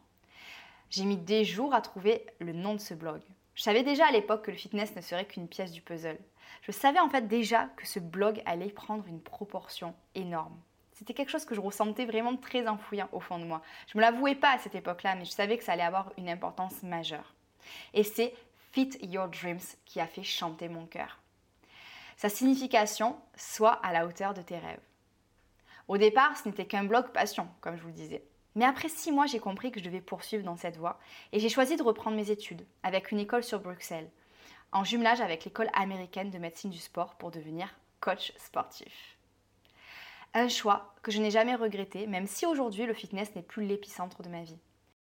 J'ai 0.89 1.03
mis 1.03 1.17
des 1.17 1.43
jours 1.43 1.73
à 1.73 1.81
trouver 1.81 2.25
le 2.39 2.53
nom 2.53 2.73
de 2.73 2.79
ce 2.79 2.93
blog. 2.93 3.21
Je 3.55 3.63
savais 3.63 3.83
déjà 3.83 4.07
à 4.07 4.11
l'époque 4.11 4.45
que 4.45 4.51
le 4.51 4.57
fitness 4.57 4.95
ne 4.95 5.01
serait 5.01 5.25
qu'une 5.25 5.47
pièce 5.47 5.71
du 5.71 5.81
puzzle. 5.81 6.19
Je 6.61 6.71
savais 6.71 6.99
en 6.99 7.09
fait 7.09 7.27
déjà 7.27 7.65
que 7.75 7.87
ce 7.87 7.99
blog 7.99 8.41
allait 8.45 8.69
prendre 8.69 9.05
une 9.07 9.21
proportion 9.21 9.95
énorme. 10.15 10.55
C'était 10.93 11.13
quelque 11.13 11.29
chose 11.29 11.45
que 11.45 11.55
je 11.55 11.61
ressentais 11.61 12.05
vraiment 12.05 12.37
très 12.37 12.67
enfoui 12.67 12.99
au 13.11 13.19
fond 13.19 13.37
de 13.37 13.45
moi. 13.45 13.61
Je 13.87 13.97
ne 13.97 14.01
me 14.01 14.05
l'avouais 14.05 14.35
pas 14.35 14.53
à 14.53 14.57
cette 14.57 14.75
époque-là, 14.75 15.15
mais 15.15 15.25
je 15.25 15.31
savais 15.31 15.57
que 15.57 15.63
ça 15.63 15.73
allait 15.73 15.83
avoir 15.83 16.11
une 16.17 16.29
importance 16.29 16.81
majeure. 16.83 17.35
Et 17.93 18.03
c'est 18.03 18.33
Fit 18.71 18.91
Your 19.01 19.27
Dreams 19.27 19.59
qui 19.85 19.99
a 19.99 20.07
fait 20.07 20.23
chanter 20.23 20.69
mon 20.69 20.85
cœur. 20.85 21.19
Sa 22.17 22.29
signification, 22.29 23.15
soit 23.35 23.73
à 23.85 23.93
la 23.93 24.07
hauteur 24.07 24.33
de 24.33 24.41
tes 24.41 24.57
rêves. 24.57 24.81
Au 25.87 25.97
départ, 25.97 26.35
ce 26.35 26.49
n'était 26.49 26.65
qu'un 26.65 26.83
blog 26.83 27.09
passion, 27.09 27.47
comme 27.61 27.77
je 27.77 27.81
vous 27.83 27.89
le 27.89 27.93
disais. 27.93 28.23
Mais 28.55 28.65
après 28.65 28.89
six 28.89 29.11
mois, 29.11 29.27
j'ai 29.27 29.37
compris 29.37 29.71
que 29.71 29.79
je 29.79 29.85
devais 29.85 30.01
poursuivre 30.01 30.43
dans 30.43 30.55
cette 30.55 30.77
voie 30.77 30.99
et 31.31 31.39
j'ai 31.39 31.47
choisi 31.47 31.75
de 31.75 31.83
reprendre 31.83 32.17
mes 32.17 32.31
études 32.31 32.65
avec 32.81 33.11
une 33.11 33.19
école 33.19 33.43
sur 33.43 33.59
Bruxelles, 33.59 34.09
en 34.71 34.83
jumelage 34.83 35.21
avec 35.21 35.45
l'école 35.45 35.69
américaine 35.73 36.31
de 36.31 36.39
médecine 36.39 36.71
du 36.71 36.79
sport 36.79 37.13
pour 37.15 37.29
devenir 37.29 37.69
coach 37.99 38.33
sportif. 38.37 39.15
Un 40.33 40.49
choix 40.49 40.95
que 41.03 41.11
je 41.11 41.21
n'ai 41.21 41.29
jamais 41.29 41.53
regretté, 41.53 42.07
même 42.07 42.25
si 42.25 42.47
aujourd'hui 42.47 42.87
le 42.87 42.95
fitness 42.95 43.35
n'est 43.35 43.43
plus 43.43 43.67
l'épicentre 43.67 44.23
de 44.23 44.29
ma 44.29 44.41
vie. 44.41 44.57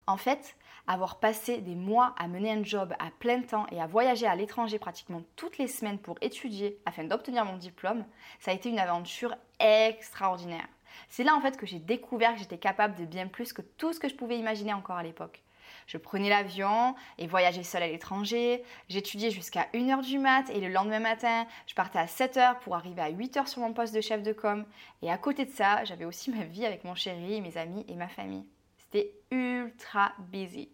En 0.06 0.18
fait, 0.18 0.54
avoir 0.86 1.20
passé 1.20 1.58
des 1.58 1.74
mois 1.74 2.14
à 2.18 2.28
mener 2.28 2.50
un 2.52 2.64
job 2.64 2.94
à 2.98 3.10
plein 3.18 3.42
temps 3.42 3.66
et 3.70 3.80
à 3.80 3.86
voyager 3.86 4.26
à 4.26 4.34
l'étranger 4.34 4.78
pratiquement 4.78 5.22
toutes 5.36 5.58
les 5.58 5.68
semaines 5.68 5.98
pour 5.98 6.16
étudier 6.20 6.78
afin 6.86 7.04
d'obtenir 7.04 7.44
mon 7.44 7.56
diplôme, 7.56 8.04
ça 8.38 8.50
a 8.50 8.54
été 8.54 8.68
une 8.68 8.78
aventure 8.78 9.34
extraordinaire. 9.58 10.68
C'est 11.08 11.24
là 11.24 11.34
en 11.34 11.40
fait 11.40 11.56
que 11.56 11.66
j'ai 11.66 11.78
découvert 11.78 12.34
que 12.34 12.40
j'étais 12.40 12.58
capable 12.58 12.96
de 12.96 13.04
bien 13.04 13.26
plus 13.26 13.52
que 13.52 13.62
tout 13.62 13.92
ce 13.92 14.00
que 14.00 14.08
je 14.08 14.14
pouvais 14.14 14.38
imaginer 14.38 14.72
encore 14.72 14.96
à 14.96 15.02
l'époque. 15.02 15.42
Je 15.86 15.98
prenais 15.98 16.28
l'avion 16.28 16.94
et 17.18 17.26
voyageais 17.26 17.62
seule 17.62 17.82
à 17.82 17.88
l'étranger. 17.88 18.62
J'étudiais 18.88 19.30
jusqu'à 19.30 19.68
1h 19.74 20.02
du 20.02 20.18
mat 20.18 20.48
et 20.50 20.60
le 20.60 20.68
lendemain 20.68 21.00
matin, 21.00 21.46
je 21.66 21.74
partais 21.74 21.98
à 21.98 22.06
7h 22.06 22.58
pour 22.60 22.74
arriver 22.74 23.02
à 23.02 23.10
8h 23.10 23.46
sur 23.46 23.60
mon 23.60 23.72
poste 23.72 23.94
de 23.94 24.00
chef 24.00 24.22
de 24.22 24.32
com. 24.32 24.64
Et 25.02 25.10
à 25.10 25.18
côté 25.18 25.44
de 25.44 25.52
ça, 25.52 25.84
j'avais 25.84 26.04
aussi 26.04 26.30
ma 26.30 26.44
vie 26.44 26.66
avec 26.66 26.84
mon 26.84 26.94
chéri, 26.94 27.40
mes 27.40 27.56
amis 27.56 27.84
et 27.88 27.94
ma 27.94 28.08
famille. 28.08 28.46
C'était 28.92 29.14
ultra 29.30 30.12
busy. 30.18 30.68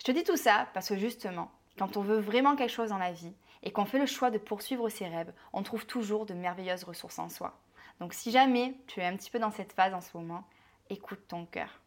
Je 0.00 0.04
te 0.04 0.10
dis 0.10 0.24
tout 0.24 0.36
ça 0.36 0.66
parce 0.74 0.88
que 0.88 0.98
justement, 0.98 1.50
quand 1.78 1.96
on 1.96 2.02
veut 2.02 2.18
vraiment 2.18 2.56
quelque 2.56 2.72
chose 2.72 2.90
dans 2.90 2.98
la 2.98 3.12
vie 3.12 3.34
et 3.62 3.70
qu'on 3.70 3.84
fait 3.84 4.00
le 4.00 4.06
choix 4.06 4.30
de 4.30 4.38
poursuivre 4.38 4.88
ses 4.88 5.06
rêves, 5.06 5.32
on 5.52 5.62
trouve 5.62 5.86
toujours 5.86 6.26
de 6.26 6.34
merveilleuses 6.34 6.82
ressources 6.82 7.20
en 7.20 7.28
soi. 7.28 7.56
Donc 8.00 8.14
si 8.14 8.32
jamais 8.32 8.74
tu 8.88 9.00
es 9.00 9.06
un 9.06 9.16
petit 9.16 9.30
peu 9.30 9.38
dans 9.38 9.52
cette 9.52 9.72
phase 9.72 9.94
en 9.94 10.00
ce 10.00 10.16
moment, 10.16 10.44
écoute 10.90 11.20
ton 11.28 11.46
cœur. 11.46 11.80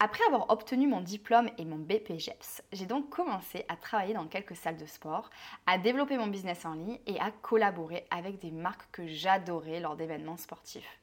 Après 0.00 0.24
avoir 0.26 0.50
obtenu 0.50 0.88
mon 0.88 1.00
diplôme 1.00 1.50
et 1.56 1.64
mon 1.64 1.78
BPGEPS, 1.78 2.62
j'ai 2.72 2.86
donc 2.86 3.10
commencé 3.10 3.64
à 3.68 3.76
travailler 3.76 4.14
dans 4.14 4.26
quelques 4.26 4.56
salles 4.56 4.76
de 4.76 4.86
sport, 4.86 5.30
à 5.66 5.78
développer 5.78 6.18
mon 6.18 6.26
business 6.26 6.64
en 6.64 6.74
ligne 6.74 6.98
et 7.06 7.20
à 7.20 7.30
collaborer 7.30 8.06
avec 8.10 8.40
des 8.40 8.50
marques 8.50 8.90
que 8.90 9.06
j'adorais 9.06 9.78
lors 9.78 9.96
d'événements 9.96 10.36
sportifs. 10.36 10.98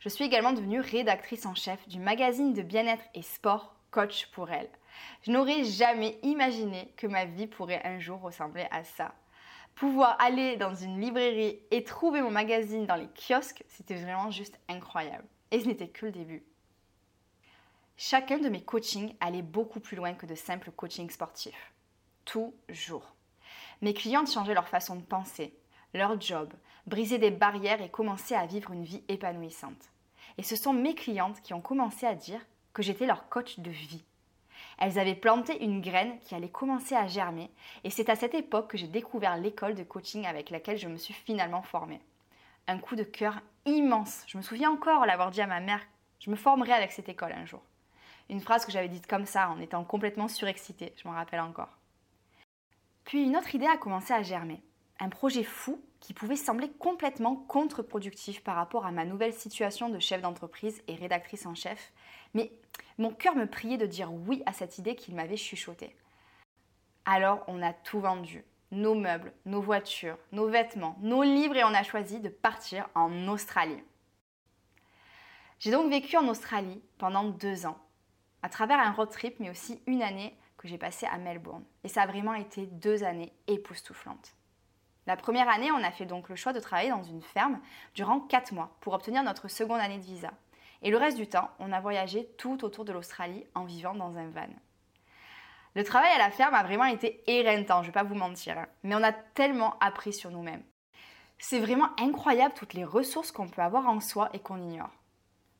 Je 0.00 0.08
suis 0.08 0.24
également 0.24 0.52
devenue 0.52 0.80
rédactrice 0.80 1.44
en 1.46 1.54
chef 1.54 1.86
du 1.88 1.98
magazine 1.98 2.52
de 2.52 2.62
bien-être 2.62 3.04
et 3.14 3.22
sport 3.22 3.74
Coach 3.90 4.26
pour 4.32 4.50
elle. 4.50 4.68
Je 5.22 5.32
n'aurais 5.32 5.64
jamais 5.64 6.18
imaginé 6.22 6.92
que 6.96 7.06
ma 7.06 7.24
vie 7.24 7.46
pourrait 7.46 7.82
un 7.84 7.98
jour 7.98 8.20
ressembler 8.20 8.66
à 8.70 8.84
ça. 8.84 9.14
Pouvoir 9.74 10.16
aller 10.20 10.56
dans 10.56 10.74
une 10.74 11.00
librairie 11.00 11.60
et 11.70 11.84
trouver 11.84 12.20
mon 12.20 12.30
magazine 12.30 12.86
dans 12.86 12.96
les 12.96 13.08
kiosques, 13.08 13.64
c'était 13.68 13.94
vraiment 13.94 14.30
juste 14.30 14.58
incroyable. 14.68 15.24
Et 15.50 15.60
ce 15.60 15.66
n'était 15.66 15.88
que 15.88 16.06
le 16.06 16.12
début. 16.12 16.44
Chacun 17.96 18.38
de 18.38 18.48
mes 18.48 18.62
coachings 18.62 19.14
allait 19.20 19.42
beaucoup 19.42 19.80
plus 19.80 19.96
loin 19.96 20.14
que 20.14 20.26
de 20.26 20.34
simples 20.34 20.70
coachings 20.70 21.10
sportifs. 21.10 21.72
Toujours. 22.24 23.14
Mes 23.80 23.94
clientes 23.94 24.30
changeaient 24.30 24.54
leur 24.54 24.68
façon 24.68 24.96
de 24.96 25.02
penser, 25.02 25.56
leur 25.94 26.20
job, 26.20 26.52
brisaient 26.88 27.18
des 27.18 27.30
barrières 27.30 27.80
et 27.82 27.90
commençaient 27.90 28.34
à 28.34 28.46
vivre 28.46 28.72
une 28.72 28.84
vie 28.84 29.04
épanouissante. 29.08 29.90
Et 30.38 30.42
ce 30.42 30.56
sont 30.56 30.72
mes 30.72 30.94
clientes 30.94 31.40
qui 31.42 31.54
ont 31.54 31.60
commencé 31.60 32.06
à 32.06 32.14
dire 32.14 32.40
que 32.72 32.82
j'étais 32.82 33.06
leur 33.06 33.28
coach 33.28 33.58
de 33.58 33.70
vie. 33.70 34.04
Elles 34.78 34.98
avaient 34.98 35.14
planté 35.14 35.62
une 35.64 35.80
graine 35.80 36.18
qui 36.20 36.34
allait 36.34 36.48
commencer 36.48 36.94
à 36.94 37.06
germer 37.06 37.50
et 37.84 37.90
c'est 37.90 38.08
à 38.08 38.16
cette 38.16 38.34
époque 38.34 38.70
que 38.70 38.78
j'ai 38.78 38.86
découvert 38.86 39.36
l'école 39.36 39.74
de 39.74 39.82
coaching 39.82 40.26
avec 40.26 40.50
laquelle 40.50 40.78
je 40.78 40.88
me 40.88 40.96
suis 40.96 41.14
finalement 41.14 41.62
formée. 41.62 42.00
Un 42.68 42.78
coup 42.78 42.96
de 42.96 43.02
cœur 43.02 43.40
immense. 43.66 44.22
Je 44.26 44.36
me 44.36 44.42
souviens 44.42 44.70
encore 44.70 45.06
l'avoir 45.06 45.30
dit 45.30 45.40
à 45.40 45.46
ma 45.46 45.60
mère, 45.60 45.80
je 46.20 46.30
me 46.30 46.36
formerai 46.36 46.72
avec 46.72 46.92
cette 46.92 47.08
école 47.08 47.32
un 47.32 47.46
jour. 47.46 47.62
Une 48.30 48.40
phrase 48.40 48.64
que 48.64 48.72
j'avais 48.72 48.88
dite 48.88 49.06
comme 49.06 49.26
ça 49.26 49.50
en 49.50 49.60
étant 49.60 49.84
complètement 49.84 50.28
surexcitée, 50.28 50.92
je 50.96 51.08
m'en 51.08 51.14
rappelle 51.14 51.40
encore. 51.40 51.78
Puis 53.04 53.24
une 53.24 53.36
autre 53.36 53.54
idée 53.54 53.66
a 53.66 53.78
commencé 53.78 54.12
à 54.12 54.22
germer. 54.22 54.62
Un 55.00 55.10
projet 55.10 55.44
fou 55.44 55.80
qui 56.00 56.12
pouvait 56.12 56.36
sembler 56.36 56.70
complètement 56.70 57.36
contre-productif 57.36 58.42
par 58.42 58.56
rapport 58.56 58.86
à 58.86 58.92
ma 58.92 59.04
nouvelle 59.04 59.32
situation 59.32 59.88
de 59.88 59.98
chef 59.98 60.22
d'entreprise 60.22 60.82
et 60.88 60.94
rédactrice 60.94 61.46
en 61.46 61.54
chef, 61.54 61.92
mais 62.34 62.52
mon 62.98 63.12
cœur 63.12 63.36
me 63.36 63.46
priait 63.46 63.78
de 63.78 63.86
dire 63.86 64.12
oui 64.12 64.42
à 64.46 64.52
cette 64.52 64.78
idée 64.78 64.96
qu'il 64.96 65.14
m'avait 65.14 65.36
chuchotée. 65.36 65.96
Alors 67.04 67.44
on 67.46 67.62
a 67.62 67.72
tout 67.72 68.00
vendu, 68.00 68.44
nos 68.70 68.94
meubles, 68.94 69.32
nos 69.44 69.60
voitures, 69.60 70.18
nos 70.32 70.48
vêtements, 70.48 70.96
nos 71.00 71.22
livres 71.22 71.56
et 71.56 71.64
on 71.64 71.74
a 71.74 71.82
choisi 71.82 72.20
de 72.20 72.28
partir 72.28 72.88
en 72.94 73.28
Australie. 73.28 73.82
J'ai 75.60 75.70
donc 75.70 75.90
vécu 75.90 76.16
en 76.16 76.28
Australie 76.28 76.82
pendant 76.98 77.24
deux 77.24 77.66
ans, 77.66 77.78
à 78.42 78.48
travers 78.48 78.78
un 78.78 78.92
road 78.92 79.10
trip 79.10 79.38
mais 79.40 79.50
aussi 79.50 79.80
une 79.86 80.02
année 80.02 80.36
que 80.56 80.68
j'ai 80.68 80.78
passée 80.78 81.06
à 81.06 81.18
Melbourne. 81.18 81.64
Et 81.84 81.88
ça 81.88 82.02
a 82.02 82.06
vraiment 82.06 82.34
été 82.34 82.66
deux 82.66 83.04
années 83.04 83.32
époustouflantes. 83.46 84.37
La 85.08 85.16
première 85.16 85.48
année, 85.48 85.72
on 85.72 85.82
a 85.82 85.90
fait 85.90 86.04
donc 86.04 86.28
le 86.28 86.36
choix 86.36 86.52
de 86.52 86.60
travailler 86.60 86.90
dans 86.90 87.02
une 87.02 87.22
ferme 87.22 87.60
durant 87.94 88.20
quatre 88.20 88.52
mois 88.52 88.76
pour 88.80 88.92
obtenir 88.92 89.22
notre 89.22 89.48
seconde 89.48 89.80
année 89.80 89.96
de 89.96 90.04
visa. 90.04 90.30
Et 90.82 90.90
le 90.90 90.98
reste 90.98 91.16
du 91.16 91.26
temps, 91.26 91.48
on 91.58 91.72
a 91.72 91.80
voyagé 91.80 92.28
tout 92.36 92.62
autour 92.62 92.84
de 92.84 92.92
l'Australie 92.92 93.46
en 93.54 93.64
vivant 93.64 93.94
dans 93.94 94.18
un 94.18 94.28
van. 94.28 94.50
Le 95.74 95.82
travail 95.82 96.12
à 96.12 96.18
la 96.18 96.30
ferme 96.30 96.52
a 96.52 96.62
vraiment 96.62 96.84
été 96.84 97.24
éreintant, 97.26 97.82
je 97.82 97.88
ne 97.88 97.92
vais 97.92 98.00
pas 98.00 98.02
vous 98.02 98.16
mentir, 98.16 98.58
hein. 98.58 98.66
mais 98.82 98.94
on 98.96 99.02
a 99.02 99.12
tellement 99.12 99.78
appris 99.80 100.12
sur 100.12 100.30
nous-mêmes. 100.30 100.62
C'est 101.38 101.60
vraiment 101.60 101.88
incroyable 101.98 102.52
toutes 102.54 102.74
les 102.74 102.84
ressources 102.84 103.32
qu'on 103.32 103.48
peut 103.48 103.62
avoir 103.62 103.88
en 103.88 104.00
soi 104.00 104.28
et 104.34 104.40
qu'on 104.40 104.60
ignore. 104.60 104.90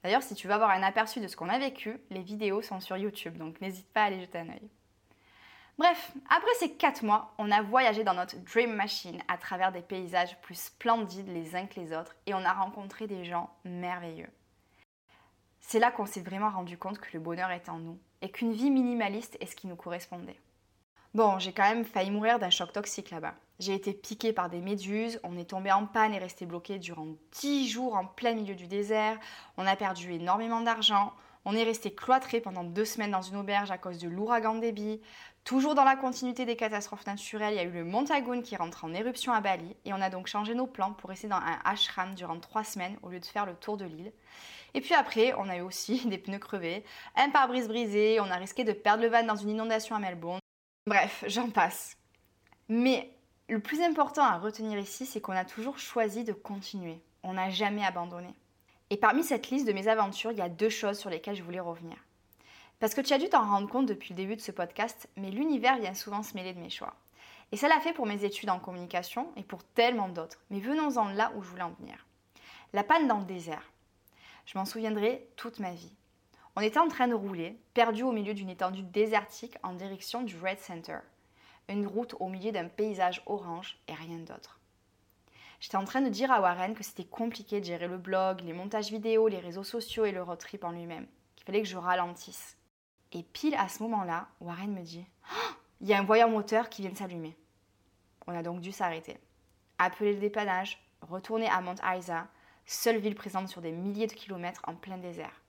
D'ailleurs, 0.03 0.23
si 0.23 0.35
tu 0.35 0.47
veux 0.47 0.53
avoir 0.53 0.73
un 0.73 0.83
aperçu 0.83 1.21
de 1.21 1.27
ce 1.27 1.37
qu'on 1.37 1.49
a 1.49 1.59
vécu, 1.59 1.99
les 2.11 2.23
vidéos 2.23 2.61
sont 2.61 2.81
sur 2.81 2.99
YouTube, 2.99 3.39
donc 3.39 3.63
n'hésite 3.63 3.91
pas 3.95 4.03
à 4.03 4.05
aller 4.05 4.21
jeter 4.21 4.41
un 4.41 4.51
œil. 4.51 4.69
Bref, 5.79 6.11
après 6.29 6.55
ces 6.59 6.73
4 6.73 7.05
mois, 7.05 7.33
on 7.39 7.53
a 7.53 7.63
voyagé 7.63 8.03
dans 8.03 8.15
notre 8.15 8.37
Dream 8.39 8.75
Machine 8.75 9.23
à 9.29 9.39
travers 9.39 9.71
des 9.71 9.81
paysages 9.81 10.37
plus 10.41 10.59
splendides 10.59 11.29
les 11.29 11.55
uns 11.55 11.67
que 11.67 11.79
les 11.79 11.97
autres 11.97 12.17
et 12.27 12.35
on 12.35 12.45
a 12.45 12.53
rencontré 12.53 13.07
des 13.07 13.25
gens 13.25 13.49
merveilleux. 13.65 14.29
C'est 15.61 15.79
là 15.79 15.93
qu'on 15.93 16.07
s'est 16.07 16.21
vraiment 16.21 16.51
rendu 16.51 16.77
compte 16.77 16.99
que 16.99 17.11
le 17.13 17.21
bonheur 17.21 17.53
est 17.53 17.69
en 17.69 17.79
nous 17.79 17.97
et 18.23 18.29
qu'une 18.29 18.53
vie 18.53 18.73
minimaliste 18.73 19.37
est 19.41 19.47
ce 19.47 19.55
qui 19.55 19.69
nous 19.69 19.77
correspondait. 19.77 20.41
Bon, 21.15 21.39
j'ai 21.39 21.53
quand 21.53 21.69
même 21.69 21.85
failli 21.85 22.11
mourir 22.11 22.41
d'un 22.41 22.51
choc 22.51 22.73
toxique 22.73 23.13
là-bas. 23.13 23.35
J'ai 23.61 23.75
été 23.75 23.93
piquée 23.93 24.33
par 24.33 24.51
des 24.51 24.61
méduses, 24.61 25.21
on 25.23 25.39
est 25.39 25.51
tombé 25.51 25.71
en 25.71 25.87
panne 25.87 26.13
et 26.13 26.19
resté 26.19 26.45
bloqué 26.45 26.81
durant 26.81 27.07
10 27.41 27.69
jours 27.69 27.95
en 27.95 28.05
plein 28.05 28.35
milieu 28.35 28.57
du 28.57 28.67
désert, 28.67 29.19
on 29.57 29.67
a 29.67 29.77
perdu 29.77 30.13
énormément 30.13 30.61
d'argent, 30.61 31.13
on 31.45 31.55
est 31.55 31.63
resté 31.63 31.95
cloîtré 31.95 32.41
pendant 32.41 32.65
deux 32.65 32.85
semaines 32.85 33.11
dans 33.11 33.23
une 33.23 33.37
auberge 33.37 33.71
à 33.71 33.79
cause 33.79 33.99
de 33.99 34.09
l'ouragan 34.09 34.57
débit. 34.57 35.01
Toujours 35.45 35.75
dans 35.75 35.85
la 35.85 35.97
continuité 35.97 36.45
des 36.45 36.57
catastrophes 36.57 37.07
naturelles, 37.07 37.55
il 37.55 37.57
y 37.57 37.61
a 37.61 37.65
eu 37.65 37.71
le 37.71 37.85
Montagoon 37.85 38.43
qui 38.43 38.57
rentre 38.57 38.85
en 38.85 38.93
éruption 38.93 39.33
à 39.33 39.41
Bali 39.41 39.77
et 39.85 39.93
on 39.93 40.01
a 40.01 40.11
donc 40.11 40.27
changé 40.27 40.55
nos 40.55 40.67
plans 40.67 40.93
pour 40.93 41.11
rester 41.11 41.29
dans 41.29 41.37
un 41.37 41.59
ashram 41.65 42.15
durant 42.15 42.39
trois 42.39 42.65
semaines 42.65 42.99
au 43.03 43.09
lieu 43.09 43.21
de 43.21 43.25
faire 43.25 43.47
le 43.47 43.55
tour 43.55 43.77
de 43.77 43.85
l'île. 43.85 44.13
Et 44.75 44.81
puis 44.81 44.95
après, 44.95 45.33
on 45.39 45.49
a 45.49 45.57
eu 45.57 45.63
aussi 45.63 46.07
des 46.09 46.19
pneus 46.19 46.39
crevés, 46.39 46.85
un 47.17 47.31
pare-brise 47.31 47.69
brisé, 47.69 48.21
on 48.21 48.31
a 48.31 48.37
risqué 48.37 48.65
de 48.65 48.73
perdre 48.73 49.03
le 49.03 49.09
van 49.09 49.23
dans 49.23 49.37
une 49.37 49.51
inondation 49.51 49.97
à 49.97 49.99
Melbourne. 49.99 50.41
Bref, 50.87 51.25
j'en 51.29 51.51
passe. 51.51 51.97
Mais 52.69 53.11
le 53.49 53.61
plus 53.61 53.81
important 53.81 54.23
à 54.23 54.39
retenir 54.39 54.79
ici, 54.79 55.07
c'est 55.07 55.21
qu'on 55.21 55.33
a 55.33 55.45
toujours 55.45 55.79
choisi 55.79 56.25
de 56.25 56.33
continuer. 56.33 57.01
On 57.23 57.35
n'a 57.35 57.51
jamais 57.51 57.85
abandonné. 57.85 58.35
Et 58.91 58.97
parmi 58.97 59.23
cette 59.23 59.51
liste 59.51 59.67
de 59.67 59.73
mes 59.73 59.89
aventures, 59.89 60.33
il 60.33 60.39
y 60.39 60.43
a 60.43 60.49
deux 60.49 60.71
choses 60.71 60.99
sur 60.99 61.11
lesquelles 61.11 61.37
je 61.37 61.43
voulais 61.43 61.61
revenir. 61.61 61.97
Parce 62.81 62.95
que 62.95 63.01
tu 63.01 63.13
as 63.13 63.19
dû 63.19 63.29
t'en 63.29 63.47
rendre 63.47 63.69
compte 63.69 63.87
depuis 63.87 64.11
le 64.11 64.17
début 64.17 64.37
de 64.37 64.41
ce 64.41 64.53
podcast, 64.53 65.09
mais 65.17 65.31
l'univers 65.31 65.79
vient 65.79 65.95
souvent 65.95 66.23
se 66.23 66.35
mêler 66.35 66.55
de 66.55 66.61
mes 66.61 66.71
choix. 66.71 66.95
Et 67.53 67.57
ça 67.57 67.69
l'a 67.69 67.81
fait 67.81 67.93
pour 67.93 68.07
mes 68.07 68.25
études 68.25 68.51
en 68.51 68.59
communication 68.59 69.33
et 69.37 69.43
pour 69.43 69.65
tellement 69.65 70.09
d'autres. 70.09 70.41
Mais 70.51 70.61
venons-en 70.61 71.09
là 71.09 71.33
où 71.35 71.43
je 71.43 71.49
voulais 71.49 71.63
en 71.63 71.73
venir. 71.73 72.07
La 72.73 72.85
panne 72.85 73.09
dans 73.09 73.19
le 73.19 73.25
désert. 73.25 73.73
Je 74.47 74.57
m'en 74.57 74.65
souviendrai 74.65 75.29
toute 75.37 75.59
ma 75.59 75.73
vie. 75.73 75.93
On 76.57 76.61
était 76.61 76.79
en 76.79 76.89
train 76.89 77.09
de 77.09 77.15
rouler, 77.15 77.59
perdu 77.75 78.03
au 78.03 78.13
milieu 78.13 78.35
d'une 78.35 78.51
étendue 78.51 78.83
désertique 78.83 79.57
en 79.63 79.73
direction 79.73 80.23
du 80.23 80.37
Red 80.39 80.59
Center. 80.59 80.99
Une 81.69 81.87
route 81.87 82.15
au 82.21 82.29
milieu 82.29 82.53
d'un 82.53 82.69
paysage 82.69 83.23
orange 83.27 83.79
et 83.89 83.95
rien 83.95 84.19
d'autre. 84.19 84.58
J'étais 85.61 85.77
en 85.77 85.85
train 85.85 86.01
de 86.01 86.09
dire 86.09 86.31
à 86.31 86.41
Warren 86.41 86.75
que 86.75 86.85
c'était 86.85 87.05
compliqué 87.05 87.61
de 87.61 87.65
gérer 87.65 87.89
le 87.89 87.99
blog, 87.99 88.41
les 88.43 88.53
montages 88.53 88.91
vidéo, 88.91 89.27
les 89.27 89.41
réseaux 89.41 89.65
sociaux 89.65 90.05
et 90.05 90.13
le 90.13 90.23
road 90.23 90.39
trip 90.39 90.63
en 90.63 90.71
lui-même. 90.71 91.07
Qu'il 91.35 91.47
fallait 91.47 91.63
que 91.63 91.69
je 91.69 91.77
ralentisse. 91.77 92.57
Et 93.13 93.23
pile 93.23 93.57
à 93.57 93.69
ce 93.69 93.83
moment-là, 93.83 94.29
Warren 94.41 94.73
me 94.73 94.83
dit 94.83 95.05
oh, 95.33 95.55
Il 95.81 95.89
y 95.89 95.95
a 95.95 95.99
un 95.99 96.05
voyant 96.05 96.29
moteur 96.29 96.69
qui 96.69 96.83
vient 96.83 96.93
de 96.93 96.97
s'allumer. 96.97 97.37
On 98.27 98.37
a 98.37 98.43
donc 98.43 98.61
dû 98.61 98.71
s'arrêter. 98.71 99.19
Appeler 99.79 100.13
le 100.13 100.21
dépannage, 100.21 100.81
retourner 101.01 101.49
à 101.49 101.61
Mount 101.61 101.81
Isa, 101.83 102.29
seule 102.67 102.99
ville 102.99 103.15
présente 103.15 103.49
sur 103.49 103.61
des 103.61 103.73
milliers 103.73 104.07
de 104.07 104.13
kilomètres 104.13 104.63
en 104.67 104.75
plein 104.75 104.99
désert. 104.99 105.43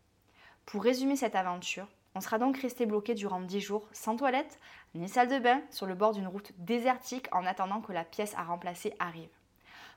Pour 0.65 0.83
résumer 0.83 1.17
cette 1.17 1.35
aventure, 1.35 1.87
on 2.15 2.21
sera 2.21 2.37
donc 2.39 2.57
resté 2.57 2.85
bloqué 2.85 3.13
durant 3.13 3.41
10 3.41 3.59
jours, 3.59 3.87
sans 3.91 4.15
toilette, 4.15 4.59
ni 4.95 5.07
salle 5.07 5.27
de 5.27 5.37
bain, 5.37 5.61
sur 5.69 5.85
le 5.85 5.95
bord 5.95 6.13
d'une 6.13 6.27
route 6.27 6.51
désertique 6.57 7.27
en 7.31 7.45
attendant 7.45 7.81
que 7.81 7.91
la 7.91 8.05
pièce 8.05 8.33
à 8.35 8.43
remplacer 8.43 8.93
arrive. 8.99 9.29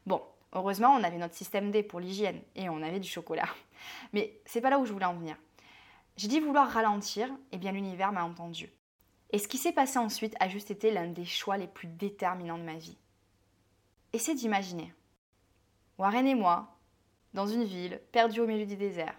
Bon, 0.06 0.22
heureusement, 0.52 0.90
on 0.90 1.04
avait 1.04 1.18
notre 1.18 1.34
système 1.34 1.70
D 1.70 1.82
pour 1.82 2.00
l'hygiène 2.00 2.40
et 2.54 2.68
on 2.68 2.82
avait 2.82 3.00
du 3.00 3.08
chocolat. 3.08 3.48
Mais 4.12 4.40
c'est 4.44 4.60
pas 4.60 4.70
là 4.70 4.78
où 4.78 4.86
je 4.86 4.92
voulais 4.92 5.04
en 5.04 5.14
venir. 5.14 5.36
J'ai 6.16 6.28
dit 6.28 6.40
vouloir 6.40 6.68
ralentir, 6.68 7.28
et 7.52 7.58
bien 7.58 7.72
l'univers 7.72 8.12
m'a 8.12 8.24
entendu. 8.24 8.70
Et 9.30 9.38
ce 9.38 9.48
qui 9.48 9.56
s'est 9.56 9.72
passé 9.72 9.98
ensuite 9.98 10.36
a 10.40 10.48
juste 10.48 10.70
été 10.70 10.90
l'un 10.90 11.06
des 11.06 11.24
choix 11.24 11.56
les 11.56 11.66
plus 11.66 11.88
déterminants 11.88 12.58
de 12.58 12.64
ma 12.64 12.76
vie. 12.76 12.98
Essayez 14.12 14.36
d'imaginer. 14.36 14.92
Warren 15.96 16.26
et 16.26 16.34
moi, 16.34 16.76
dans 17.32 17.46
une 17.46 17.64
ville, 17.64 18.00
perdue 18.12 18.40
au 18.40 18.46
milieu 18.46 18.66
du 18.66 18.76
désert. 18.76 19.14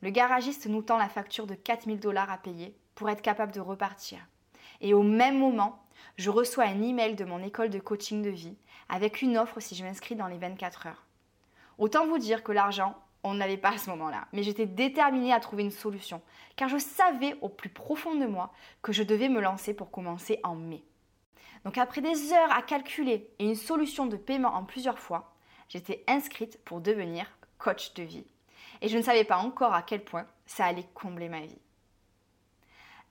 Le 0.00 0.10
garagiste 0.10 0.66
nous 0.66 0.82
tend 0.82 0.96
la 0.96 1.08
facture 1.08 1.46
de 1.46 1.54
4000 1.54 1.98
dollars 1.98 2.30
à 2.30 2.38
payer 2.38 2.76
pour 2.94 3.08
être 3.10 3.22
capable 3.22 3.52
de 3.52 3.60
repartir. 3.60 4.18
Et 4.80 4.94
au 4.94 5.02
même 5.02 5.38
moment, 5.38 5.81
je 6.16 6.30
reçois 6.30 6.64
un 6.64 6.82
email 6.82 7.14
de 7.14 7.24
mon 7.24 7.42
école 7.42 7.70
de 7.70 7.78
coaching 7.78 8.22
de 8.22 8.30
vie 8.30 8.56
avec 8.88 9.22
une 9.22 9.38
offre 9.38 9.60
si 9.60 9.74
je 9.74 9.84
m'inscris 9.84 10.16
dans 10.16 10.26
les 10.26 10.38
24 10.38 10.86
heures. 10.86 11.06
Autant 11.78 12.06
vous 12.06 12.18
dire 12.18 12.42
que 12.42 12.52
l'argent, 12.52 12.94
on 13.24 13.34
n'avait 13.34 13.56
pas 13.56 13.70
à 13.70 13.78
ce 13.78 13.90
moment-là. 13.90 14.26
Mais 14.32 14.42
j'étais 14.42 14.66
déterminée 14.66 15.32
à 15.32 15.40
trouver 15.40 15.62
une 15.62 15.70
solution, 15.70 16.22
car 16.56 16.68
je 16.68 16.78
savais 16.78 17.36
au 17.40 17.48
plus 17.48 17.70
profond 17.70 18.14
de 18.14 18.26
moi 18.26 18.52
que 18.82 18.92
je 18.92 19.02
devais 19.02 19.28
me 19.28 19.40
lancer 19.40 19.74
pour 19.74 19.90
commencer 19.90 20.40
en 20.42 20.54
mai. 20.54 20.82
Donc 21.64 21.78
après 21.78 22.00
des 22.00 22.32
heures 22.32 22.52
à 22.52 22.62
calculer 22.62 23.30
et 23.38 23.44
une 23.44 23.54
solution 23.54 24.06
de 24.06 24.16
paiement 24.16 24.54
en 24.54 24.64
plusieurs 24.64 24.98
fois, 24.98 25.34
j'étais 25.68 26.04
inscrite 26.08 26.58
pour 26.64 26.80
devenir 26.80 27.26
coach 27.58 27.94
de 27.94 28.02
vie. 28.02 28.26
Et 28.80 28.88
je 28.88 28.98
ne 28.98 29.02
savais 29.02 29.24
pas 29.24 29.38
encore 29.38 29.74
à 29.74 29.82
quel 29.82 30.02
point 30.02 30.26
ça 30.44 30.64
allait 30.64 30.88
combler 30.94 31.28
ma 31.28 31.40
vie. 31.40 31.58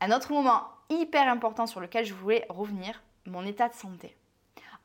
Un 0.01 0.11
autre 0.11 0.33
moment 0.33 0.67
hyper 0.95 1.27
important 1.27 1.67
sur 1.67 1.79
lequel 1.79 2.05
je 2.05 2.13
voulais 2.13 2.45
revenir, 2.49 3.01
mon 3.25 3.45
état 3.45 3.69
de 3.69 3.73
santé. 3.73 4.15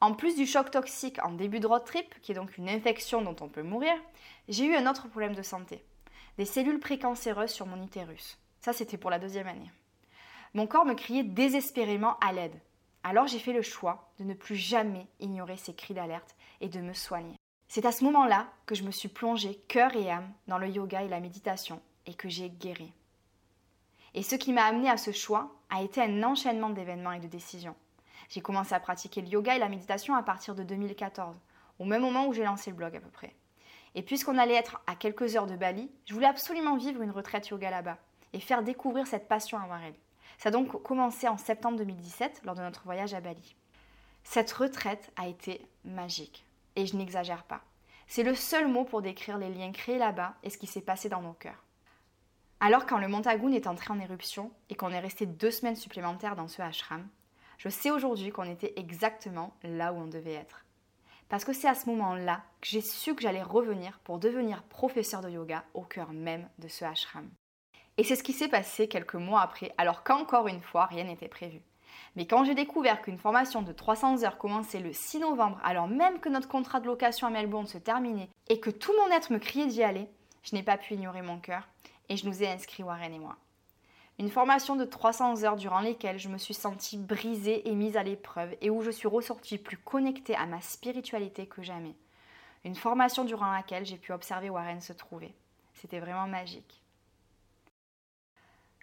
En 0.01 0.15
plus 0.15 0.37
du 0.37 0.47
choc 0.47 0.71
toxique 0.71 1.19
en 1.25 1.33
début 1.33 1.61
de 1.61 1.67
road 1.67 1.85
trip, 1.85 2.15
qui 2.21 2.33
est 2.33 2.35
donc 2.35 2.59
une 2.59 2.69
infection 2.69 3.23
dont 3.23 3.37
on 3.41 3.49
peut 3.49 3.63
mourir, 3.63 3.95
j'ai 4.49 4.67
eu 4.67 4.75
un 4.75 4.89
autre 4.89 5.09
problème 5.09 5.35
de 5.35 5.43
santé. 5.43 5.85
Des 6.37 6.45
cellules 6.45 6.81
précancéreuses 6.81 7.51
sur 7.51 7.67
mon 7.67 7.83
utérus. 7.83 8.39
Ça, 8.61 8.73
c'était 8.73 8.99
pour 8.99 9.11
la 9.11 9.19
deuxième 9.19 9.47
année. 9.47 9.71
Mon 10.53 10.67
corps 10.67 10.85
me 10.85 10.95
criait 10.95 11.23
désespérément 11.23 12.19
à 12.21 12.33
l'aide. 12.33 12.61
Alors 13.03 13.27
j'ai 13.27 13.39
fait 13.39 13.53
le 13.53 13.63
choix 13.63 14.11
de 14.19 14.25
ne 14.25 14.35
plus 14.35 14.57
jamais 14.57 15.07
ignorer 15.21 15.57
ces 15.57 15.75
cris 15.75 15.95
d'alerte 15.95 16.35
et 16.61 16.69
de 16.69 16.81
me 16.81 16.93
soigner. 16.93 17.37
C'est 17.69 17.87
à 17.87 17.93
ce 17.93 18.05
moment-là 18.05 18.49
que 18.65 18.75
je 18.75 18.83
me 18.83 18.91
suis 18.91 19.09
plongée 19.09 19.61
cœur 19.69 19.95
et 19.95 20.11
âme 20.11 20.33
dans 20.49 20.59
le 20.59 20.69
yoga 20.69 21.03
et 21.03 21.09
la 21.09 21.21
méditation 21.21 21.81
et 22.07 22.15
que 22.15 22.29
j'ai 22.29 22.51
guéri. 22.51 22.93
Et 24.17 24.23
ce 24.23 24.35
qui 24.35 24.55
m'a 24.55 24.65
amené 24.65 24.89
à 24.89 24.97
ce 24.97 25.13
choix 25.13 25.51
a 25.69 25.83
été 25.83 26.01
un 26.01 26.23
enchaînement 26.23 26.71
d'événements 26.71 27.13
et 27.13 27.21
de 27.21 27.27
décisions. 27.27 27.77
J'ai 28.31 28.41
commencé 28.41 28.75
à 28.75 28.81
pratiquer 28.81 29.21
le 29.21 29.29
yoga 29.29 29.55
et 29.55 29.59
la 29.59 29.69
méditation 29.69 30.15
à 30.15 30.23
partir 30.23 30.55
de 30.55 30.63
2014, 30.63 31.37
au 31.79 31.85
même 31.85 32.01
moment 32.01 32.27
où 32.27 32.33
j'ai 32.33 32.45
lancé 32.45 32.71
le 32.71 32.77
blog 32.77 32.97
à 32.97 33.01
peu 33.01 33.11
près. 33.11 33.37
Et 33.95 34.01
puisqu'on 34.01 34.39
allait 34.39 34.55
être 34.55 34.81
à 34.87 34.97
quelques 34.97 35.37
heures 35.37 35.47
de 35.47 35.55
Bali, 35.55 35.91
je 36.07 36.15
voulais 36.15 36.27
absolument 36.27 36.79
vivre 36.79 37.03
une 37.03 37.11
retraite 37.11 37.49
yoga 37.49 37.71
là-bas 37.71 37.99
et 38.33 38.41
faire 38.41 38.63
découvrir 38.63 39.07
cette 39.07 39.29
passion 39.29 39.59
à 39.59 39.67
Warren. 39.67 39.95
Ça 40.39 40.49
a 40.49 40.53
donc 40.53 40.83
commencé 40.83 41.29
en 41.29 41.37
septembre 41.37 41.77
2017 41.77 42.41
lors 42.45 42.55
de 42.55 42.63
notre 42.63 42.85
voyage 42.85 43.13
à 43.13 43.21
Bali. 43.21 43.55
Cette 44.25 44.51
retraite 44.51 45.13
a 45.17 45.29
été 45.29 45.61
magique 45.85 46.47
et 46.75 46.87
je 46.87 46.97
n'exagère 46.97 47.45
pas. 47.45 47.61
C'est 48.07 48.23
le 48.23 48.35
seul 48.35 48.67
mot 48.67 48.85
pour 48.85 49.03
décrire 49.03 49.37
les 49.37 49.51
liens 49.51 49.73
créés 49.73 49.99
là-bas 49.99 50.37
et 50.43 50.49
ce 50.49 50.57
qui 50.57 50.67
s'est 50.67 50.81
passé 50.81 51.11
dans 51.11 51.21
nos 51.21 51.35
cœurs. 51.35 51.66
Alors 52.59 52.87
quand 52.87 52.99
le 52.99 53.09
Montagoon 53.09 53.53
est 53.53 53.67
entré 53.67 53.93
en 53.93 54.01
éruption 54.01 54.51
et 54.71 54.75
qu'on 54.75 54.91
est 54.91 54.99
resté 54.99 55.27
deux 55.27 55.51
semaines 55.51 55.77
supplémentaires 55.77 56.37
dans 56.37 56.49
ce 56.49 56.63
ashram, 56.63 57.07
je 57.59 57.69
sais 57.69 57.91
aujourd'hui 57.91 58.31
qu'on 58.31 58.51
était 58.51 58.73
exactement 58.77 59.53
là 59.63 59.93
où 59.93 59.97
on 59.99 60.07
devait 60.07 60.33
être. 60.33 60.65
Parce 61.29 61.45
que 61.45 61.53
c'est 61.53 61.69
à 61.69 61.75
ce 61.75 61.87
moment-là 61.91 62.43
que 62.63 62.69
j'ai 62.69 62.81
su 62.81 63.15
que 63.15 63.21
j'allais 63.21 63.43
revenir 63.43 63.99
pour 64.05 64.19
devenir 64.19 64.63
professeur 64.63 65.21
de 65.21 65.29
yoga 65.29 65.65
au 65.75 65.83
cœur 65.83 66.13
même 66.13 66.49
de 66.59 66.69
ce 66.69 66.87
ashram. 66.87 67.29
Et 67.99 68.05
c'est 68.05 68.17
ce 68.17 68.23
qui 68.23 68.33
s'est 68.33 68.49
passé 68.49 68.89
quelques 68.89 69.15
mois 69.15 69.43
après, 69.43 69.75
alors 69.77 70.03
qu'encore 70.03 70.49
une 70.49 70.63
fois, 70.63 70.87
rien 70.87 71.05
n'était 71.05 71.29
prévu. 71.29 71.61
Mais 72.15 72.27
quand 72.27 72.45
j'ai 72.45 72.55
découvert 72.55 73.03
qu'une 73.03 73.19
formation 73.19 73.61
de 73.61 73.73
300 73.73 74.25
heures 74.25 74.39
commençait 74.39 74.81
le 74.81 74.95
6 74.95 75.21
novembre, 75.21 75.61
alors 75.63 75.89
même 75.89 76.21
que 76.21 76.31
notre 76.31 76.49
contrat 76.49 76.81
de 76.81 76.87
location 76.87 77.27
à 77.27 77.31
Melbourne 77.31 77.67
se 77.67 77.79
terminait 77.79 78.31
et 78.49 78.61
que 78.61 78.71
tout 78.71 78.93
mon 78.99 79.15
être 79.15 79.31
me 79.31 79.39
criait 79.39 79.67
d'y 79.67 79.83
aller, 79.83 80.09
je 80.43 80.55
n'ai 80.55 80.63
pas 80.63 80.79
pu 80.79 80.95
ignorer 80.95 81.23
mon 81.23 81.39
cœur 81.39 81.69
et 82.09 82.17
je 82.17 82.27
nous 82.27 82.43
ai 82.43 82.49
inscrits 82.49 82.83
Warren 82.83 83.13
et 83.13 83.19
moi. 83.19 83.37
Une 84.19 84.31
formation 84.31 84.77
de 84.77 84.85
300 84.85 85.45
heures 85.45 85.57
durant 85.57 85.81
lesquelles 85.81 86.19
je 86.19 86.29
me 86.29 86.39
suis 86.39 86.55
sentie 86.55 86.97
brisée 86.97 87.69
et 87.69 87.75
mise 87.75 87.99
à 87.99 88.03
l'épreuve 88.03 88.57
et 88.63 88.71
où 88.71 88.81
je 88.81 88.91
suis 88.91 89.09
ressortie 89.09 89.59
plus 89.59 89.77
connectée 89.77 90.35
à 90.35 90.47
ma 90.47 90.61
spiritualité 90.63 91.47
que 91.47 91.63
jamais. 91.63 91.95
Une 92.65 92.77
formation 92.77 93.25
durant 93.25 93.53
laquelle 93.53 93.85
j'ai 93.85 93.99
pu 93.99 94.13
observer 94.13 94.49
Warren 94.49 94.81
se 94.81 94.95
trouver. 94.95 95.35
C'était 95.75 96.01
vraiment 96.01 96.27
magique. 96.27 96.83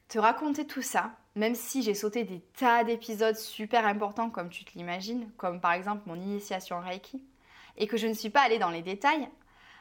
Te 0.08 0.20
raconter 0.20 0.68
tout 0.68 0.84
ça, 0.84 1.12
même 1.36 1.56
si 1.56 1.82
j'ai 1.82 1.96
sauté 1.96 2.24
des 2.24 2.40
tas 2.40 2.84
d'épisodes 2.84 3.36
super 3.36 3.88
importants 3.88 4.30
comme 4.30 4.50
tu 4.50 4.64
te 4.64 4.78
l'imagines, 4.78 5.32
comme 5.38 5.60
par 5.60 5.72
exemple 5.72 6.04
mon 6.06 6.16
initiation 6.16 6.80
Reiki, 6.80 7.24
et 7.78 7.88
que 7.88 7.98
je 7.98 8.06
ne 8.06 8.14
suis 8.14 8.30
pas 8.30 8.42
allée 8.42 8.60
dans 8.60 8.70
les 8.70 8.84
détails, 8.84 9.28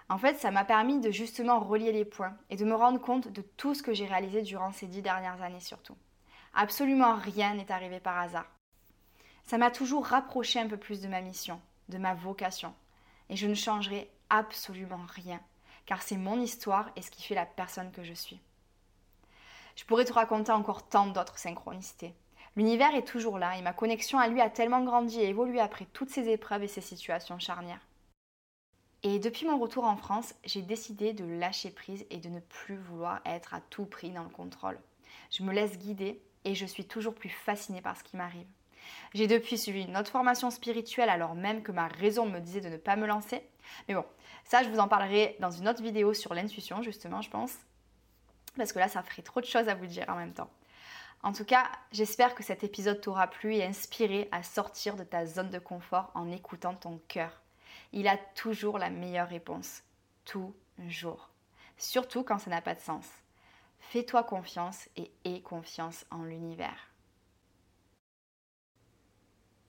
en 0.08 0.18
fait, 0.18 0.36
ça 0.38 0.50
m'a 0.50 0.64
permis 0.64 1.00
de 1.00 1.10
justement 1.10 1.60
relier 1.60 1.92
les 1.92 2.04
points 2.04 2.36
et 2.50 2.56
de 2.56 2.64
me 2.64 2.74
rendre 2.74 3.00
compte 3.00 3.28
de 3.28 3.42
tout 3.42 3.74
ce 3.74 3.82
que 3.82 3.94
j'ai 3.94 4.06
réalisé 4.06 4.42
durant 4.42 4.72
ces 4.72 4.86
dix 4.86 5.02
dernières 5.02 5.42
années 5.42 5.60
surtout. 5.60 5.96
Absolument 6.54 7.16
rien 7.16 7.54
n'est 7.54 7.72
arrivé 7.72 8.00
par 8.00 8.18
hasard. 8.18 8.50
Ça 9.44 9.58
m'a 9.58 9.70
toujours 9.70 10.06
rapproché 10.06 10.60
un 10.60 10.68
peu 10.68 10.76
plus 10.76 11.00
de 11.00 11.08
ma 11.08 11.20
mission, 11.20 11.60
de 11.88 11.98
ma 11.98 12.14
vocation. 12.14 12.74
Et 13.30 13.36
je 13.36 13.46
ne 13.46 13.54
changerai 13.54 14.10
absolument 14.28 15.04
rien, 15.08 15.40
car 15.86 16.02
c'est 16.02 16.16
mon 16.16 16.40
histoire 16.40 16.90
et 16.96 17.02
ce 17.02 17.10
qui 17.10 17.22
fait 17.22 17.34
la 17.34 17.46
personne 17.46 17.90
que 17.92 18.04
je 18.04 18.12
suis. 18.12 18.40
Je 19.76 19.84
pourrais 19.84 20.04
te 20.04 20.12
raconter 20.12 20.52
encore 20.52 20.86
tant 20.88 21.06
d'autres 21.06 21.38
synchronicités. 21.38 22.14
L'univers 22.56 22.94
est 22.94 23.06
toujours 23.06 23.38
là 23.38 23.56
et 23.56 23.62
ma 23.62 23.72
connexion 23.72 24.18
à 24.18 24.28
lui 24.28 24.42
a 24.42 24.50
tellement 24.50 24.84
grandi 24.84 25.20
et 25.20 25.28
évolué 25.28 25.60
après 25.60 25.86
toutes 25.86 26.10
ces 26.10 26.28
épreuves 26.28 26.64
et 26.64 26.68
ces 26.68 26.82
situations 26.82 27.38
charnières. 27.38 27.80
Et 29.04 29.18
depuis 29.18 29.46
mon 29.46 29.58
retour 29.58 29.84
en 29.84 29.96
France, 29.96 30.32
j'ai 30.44 30.62
décidé 30.62 31.12
de 31.12 31.24
lâcher 31.24 31.70
prise 31.70 32.06
et 32.10 32.18
de 32.18 32.28
ne 32.28 32.38
plus 32.38 32.76
vouloir 32.76 33.20
être 33.24 33.52
à 33.52 33.60
tout 33.60 33.84
prix 33.84 34.10
dans 34.10 34.22
le 34.22 34.28
contrôle. 34.28 34.78
Je 35.30 35.42
me 35.42 35.52
laisse 35.52 35.76
guider 35.76 36.22
et 36.44 36.54
je 36.54 36.66
suis 36.66 36.84
toujours 36.84 37.14
plus 37.14 37.28
fascinée 37.28 37.80
par 37.80 37.96
ce 37.96 38.04
qui 38.04 38.16
m'arrive. 38.16 38.46
J'ai 39.12 39.26
depuis 39.26 39.58
suivi 39.58 39.82
une 39.82 39.96
autre 39.96 40.10
formation 40.10 40.50
spirituelle 40.50 41.08
alors 41.08 41.34
même 41.34 41.64
que 41.64 41.72
ma 41.72 41.88
raison 41.88 42.26
me 42.26 42.38
disait 42.38 42.60
de 42.60 42.68
ne 42.68 42.76
pas 42.76 42.94
me 42.94 43.06
lancer. 43.06 43.42
Mais 43.88 43.94
bon, 43.94 44.04
ça 44.44 44.62
je 44.62 44.68
vous 44.68 44.78
en 44.78 44.86
parlerai 44.86 45.36
dans 45.40 45.50
une 45.50 45.68
autre 45.68 45.82
vidéo 45.82 46.14
sur 46.14 46.32
l'intuition 46.32 46.80
justement, 46.82 47.22
je 47.22 47.30
pense. 47.30 47.56
Parce 48.56 48.72
que 48.72 48.78
là, 48.78 48.86
ça 48.86 49.02
ferait 49.02 49.22
trop 49.22 49.40
de 49.40 49.46
choses 49.46 49.68
à 49.68 49.74
vous 49.74 49.86
dire 49.86 50.04
en 50.08 50.16
même 50.16 50.34
temps. 50.34 50.50
En 51.24 51.32
tout 51.32 51.44
cas, 51.44 51.64
j'espère 51.90 52.34
que 52.34 52.42
cet 52.42 52.62
épisode 52.62 53.00
t'aura 53.00 53.26
plu 53.26 53.54
et 53.54 53.64
inspiré 53.64 54.28
à 54.30 54.42
sortir 54.42 54.94
de 54.94 55.04
ta 55.04 55.26
zone 55.26 55.50
de 55.50 55.58
confort 55.58 56.10
en 56.14 56.30
écoutant 56.30 56.74
ton 56.74 57.00
cœur 57.08 57.41
il 57.92 58.08
a 58.08 58.16
toujours 58.16 58.78
la 58.78 58.90
meilleure 58.90 59.28
réponse. 59.28 59.82
Toujours. 60.24 61.30
Surtout 61.76 62.22
quand 62.22 62.38
ça 62.38 62.50
n'a 62.50 62.60
pas 62.60 62.74
de 62.74 62.80
sens. 62.80 63.06
Fais-toi 63.80 64.22
confiance 64.22 64.88
et 64.96 65.10
aie 65.24 65.40
confiance 65.40 66.06
en 66.10 66.22
l'univers. 66.22 66.88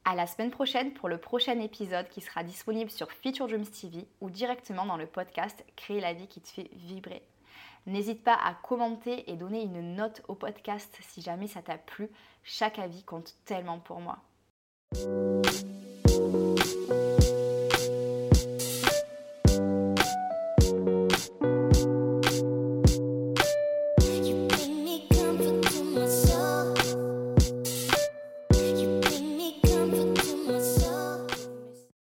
À 0.05 0.15
la 0.15 0.27
semaine 0.27 0.51
prochaine 0.51 0.93
pour 0.93 1.07
le 1.07 1.17
prochain 1.17 1.59
épisode 1.59 2.09
qui 2.09 2.21
sera 2.21 2.43
disponible 2.43 2.91
sur 2.91 3.11
Feature 3.11 3.47
Dreams 3.47 3.65
TV 3.65 4.05
ou 4.19 4.29
directement 4.29 4.85
dans 4.85 4.97
le 4.97 5.07
podcast 5.07 5.63
Créer 5.75 6.01
la 6.01 6.13
vie 6.13 6.27
qui 6.27 6.41
te 6.41 6.49
fait 6.49 6.69
vibrer. 6.73 7.23
N'hésite 7.85 8.23
pas 8.23 8.35
à 8.35 8.53
commenter 8.53 9.29
et 9.31 9.35
donner 9.35 9.63
une 9.63 9.95
note 9.95 10.21
au 10.27 10.35
podcast 10.35 10.97
si 11.01 11.21
jamais 11.21 11.47
ça 11.47 11.61
t'a 11.61 11.77
plu. 11.77 12.09
Chaque 12.43 12.79
avis 12.79 13.03
compte 13.03 13.35
tellement 13.45 13.79
pour 13.79 13.99
moi. 13.99 14.19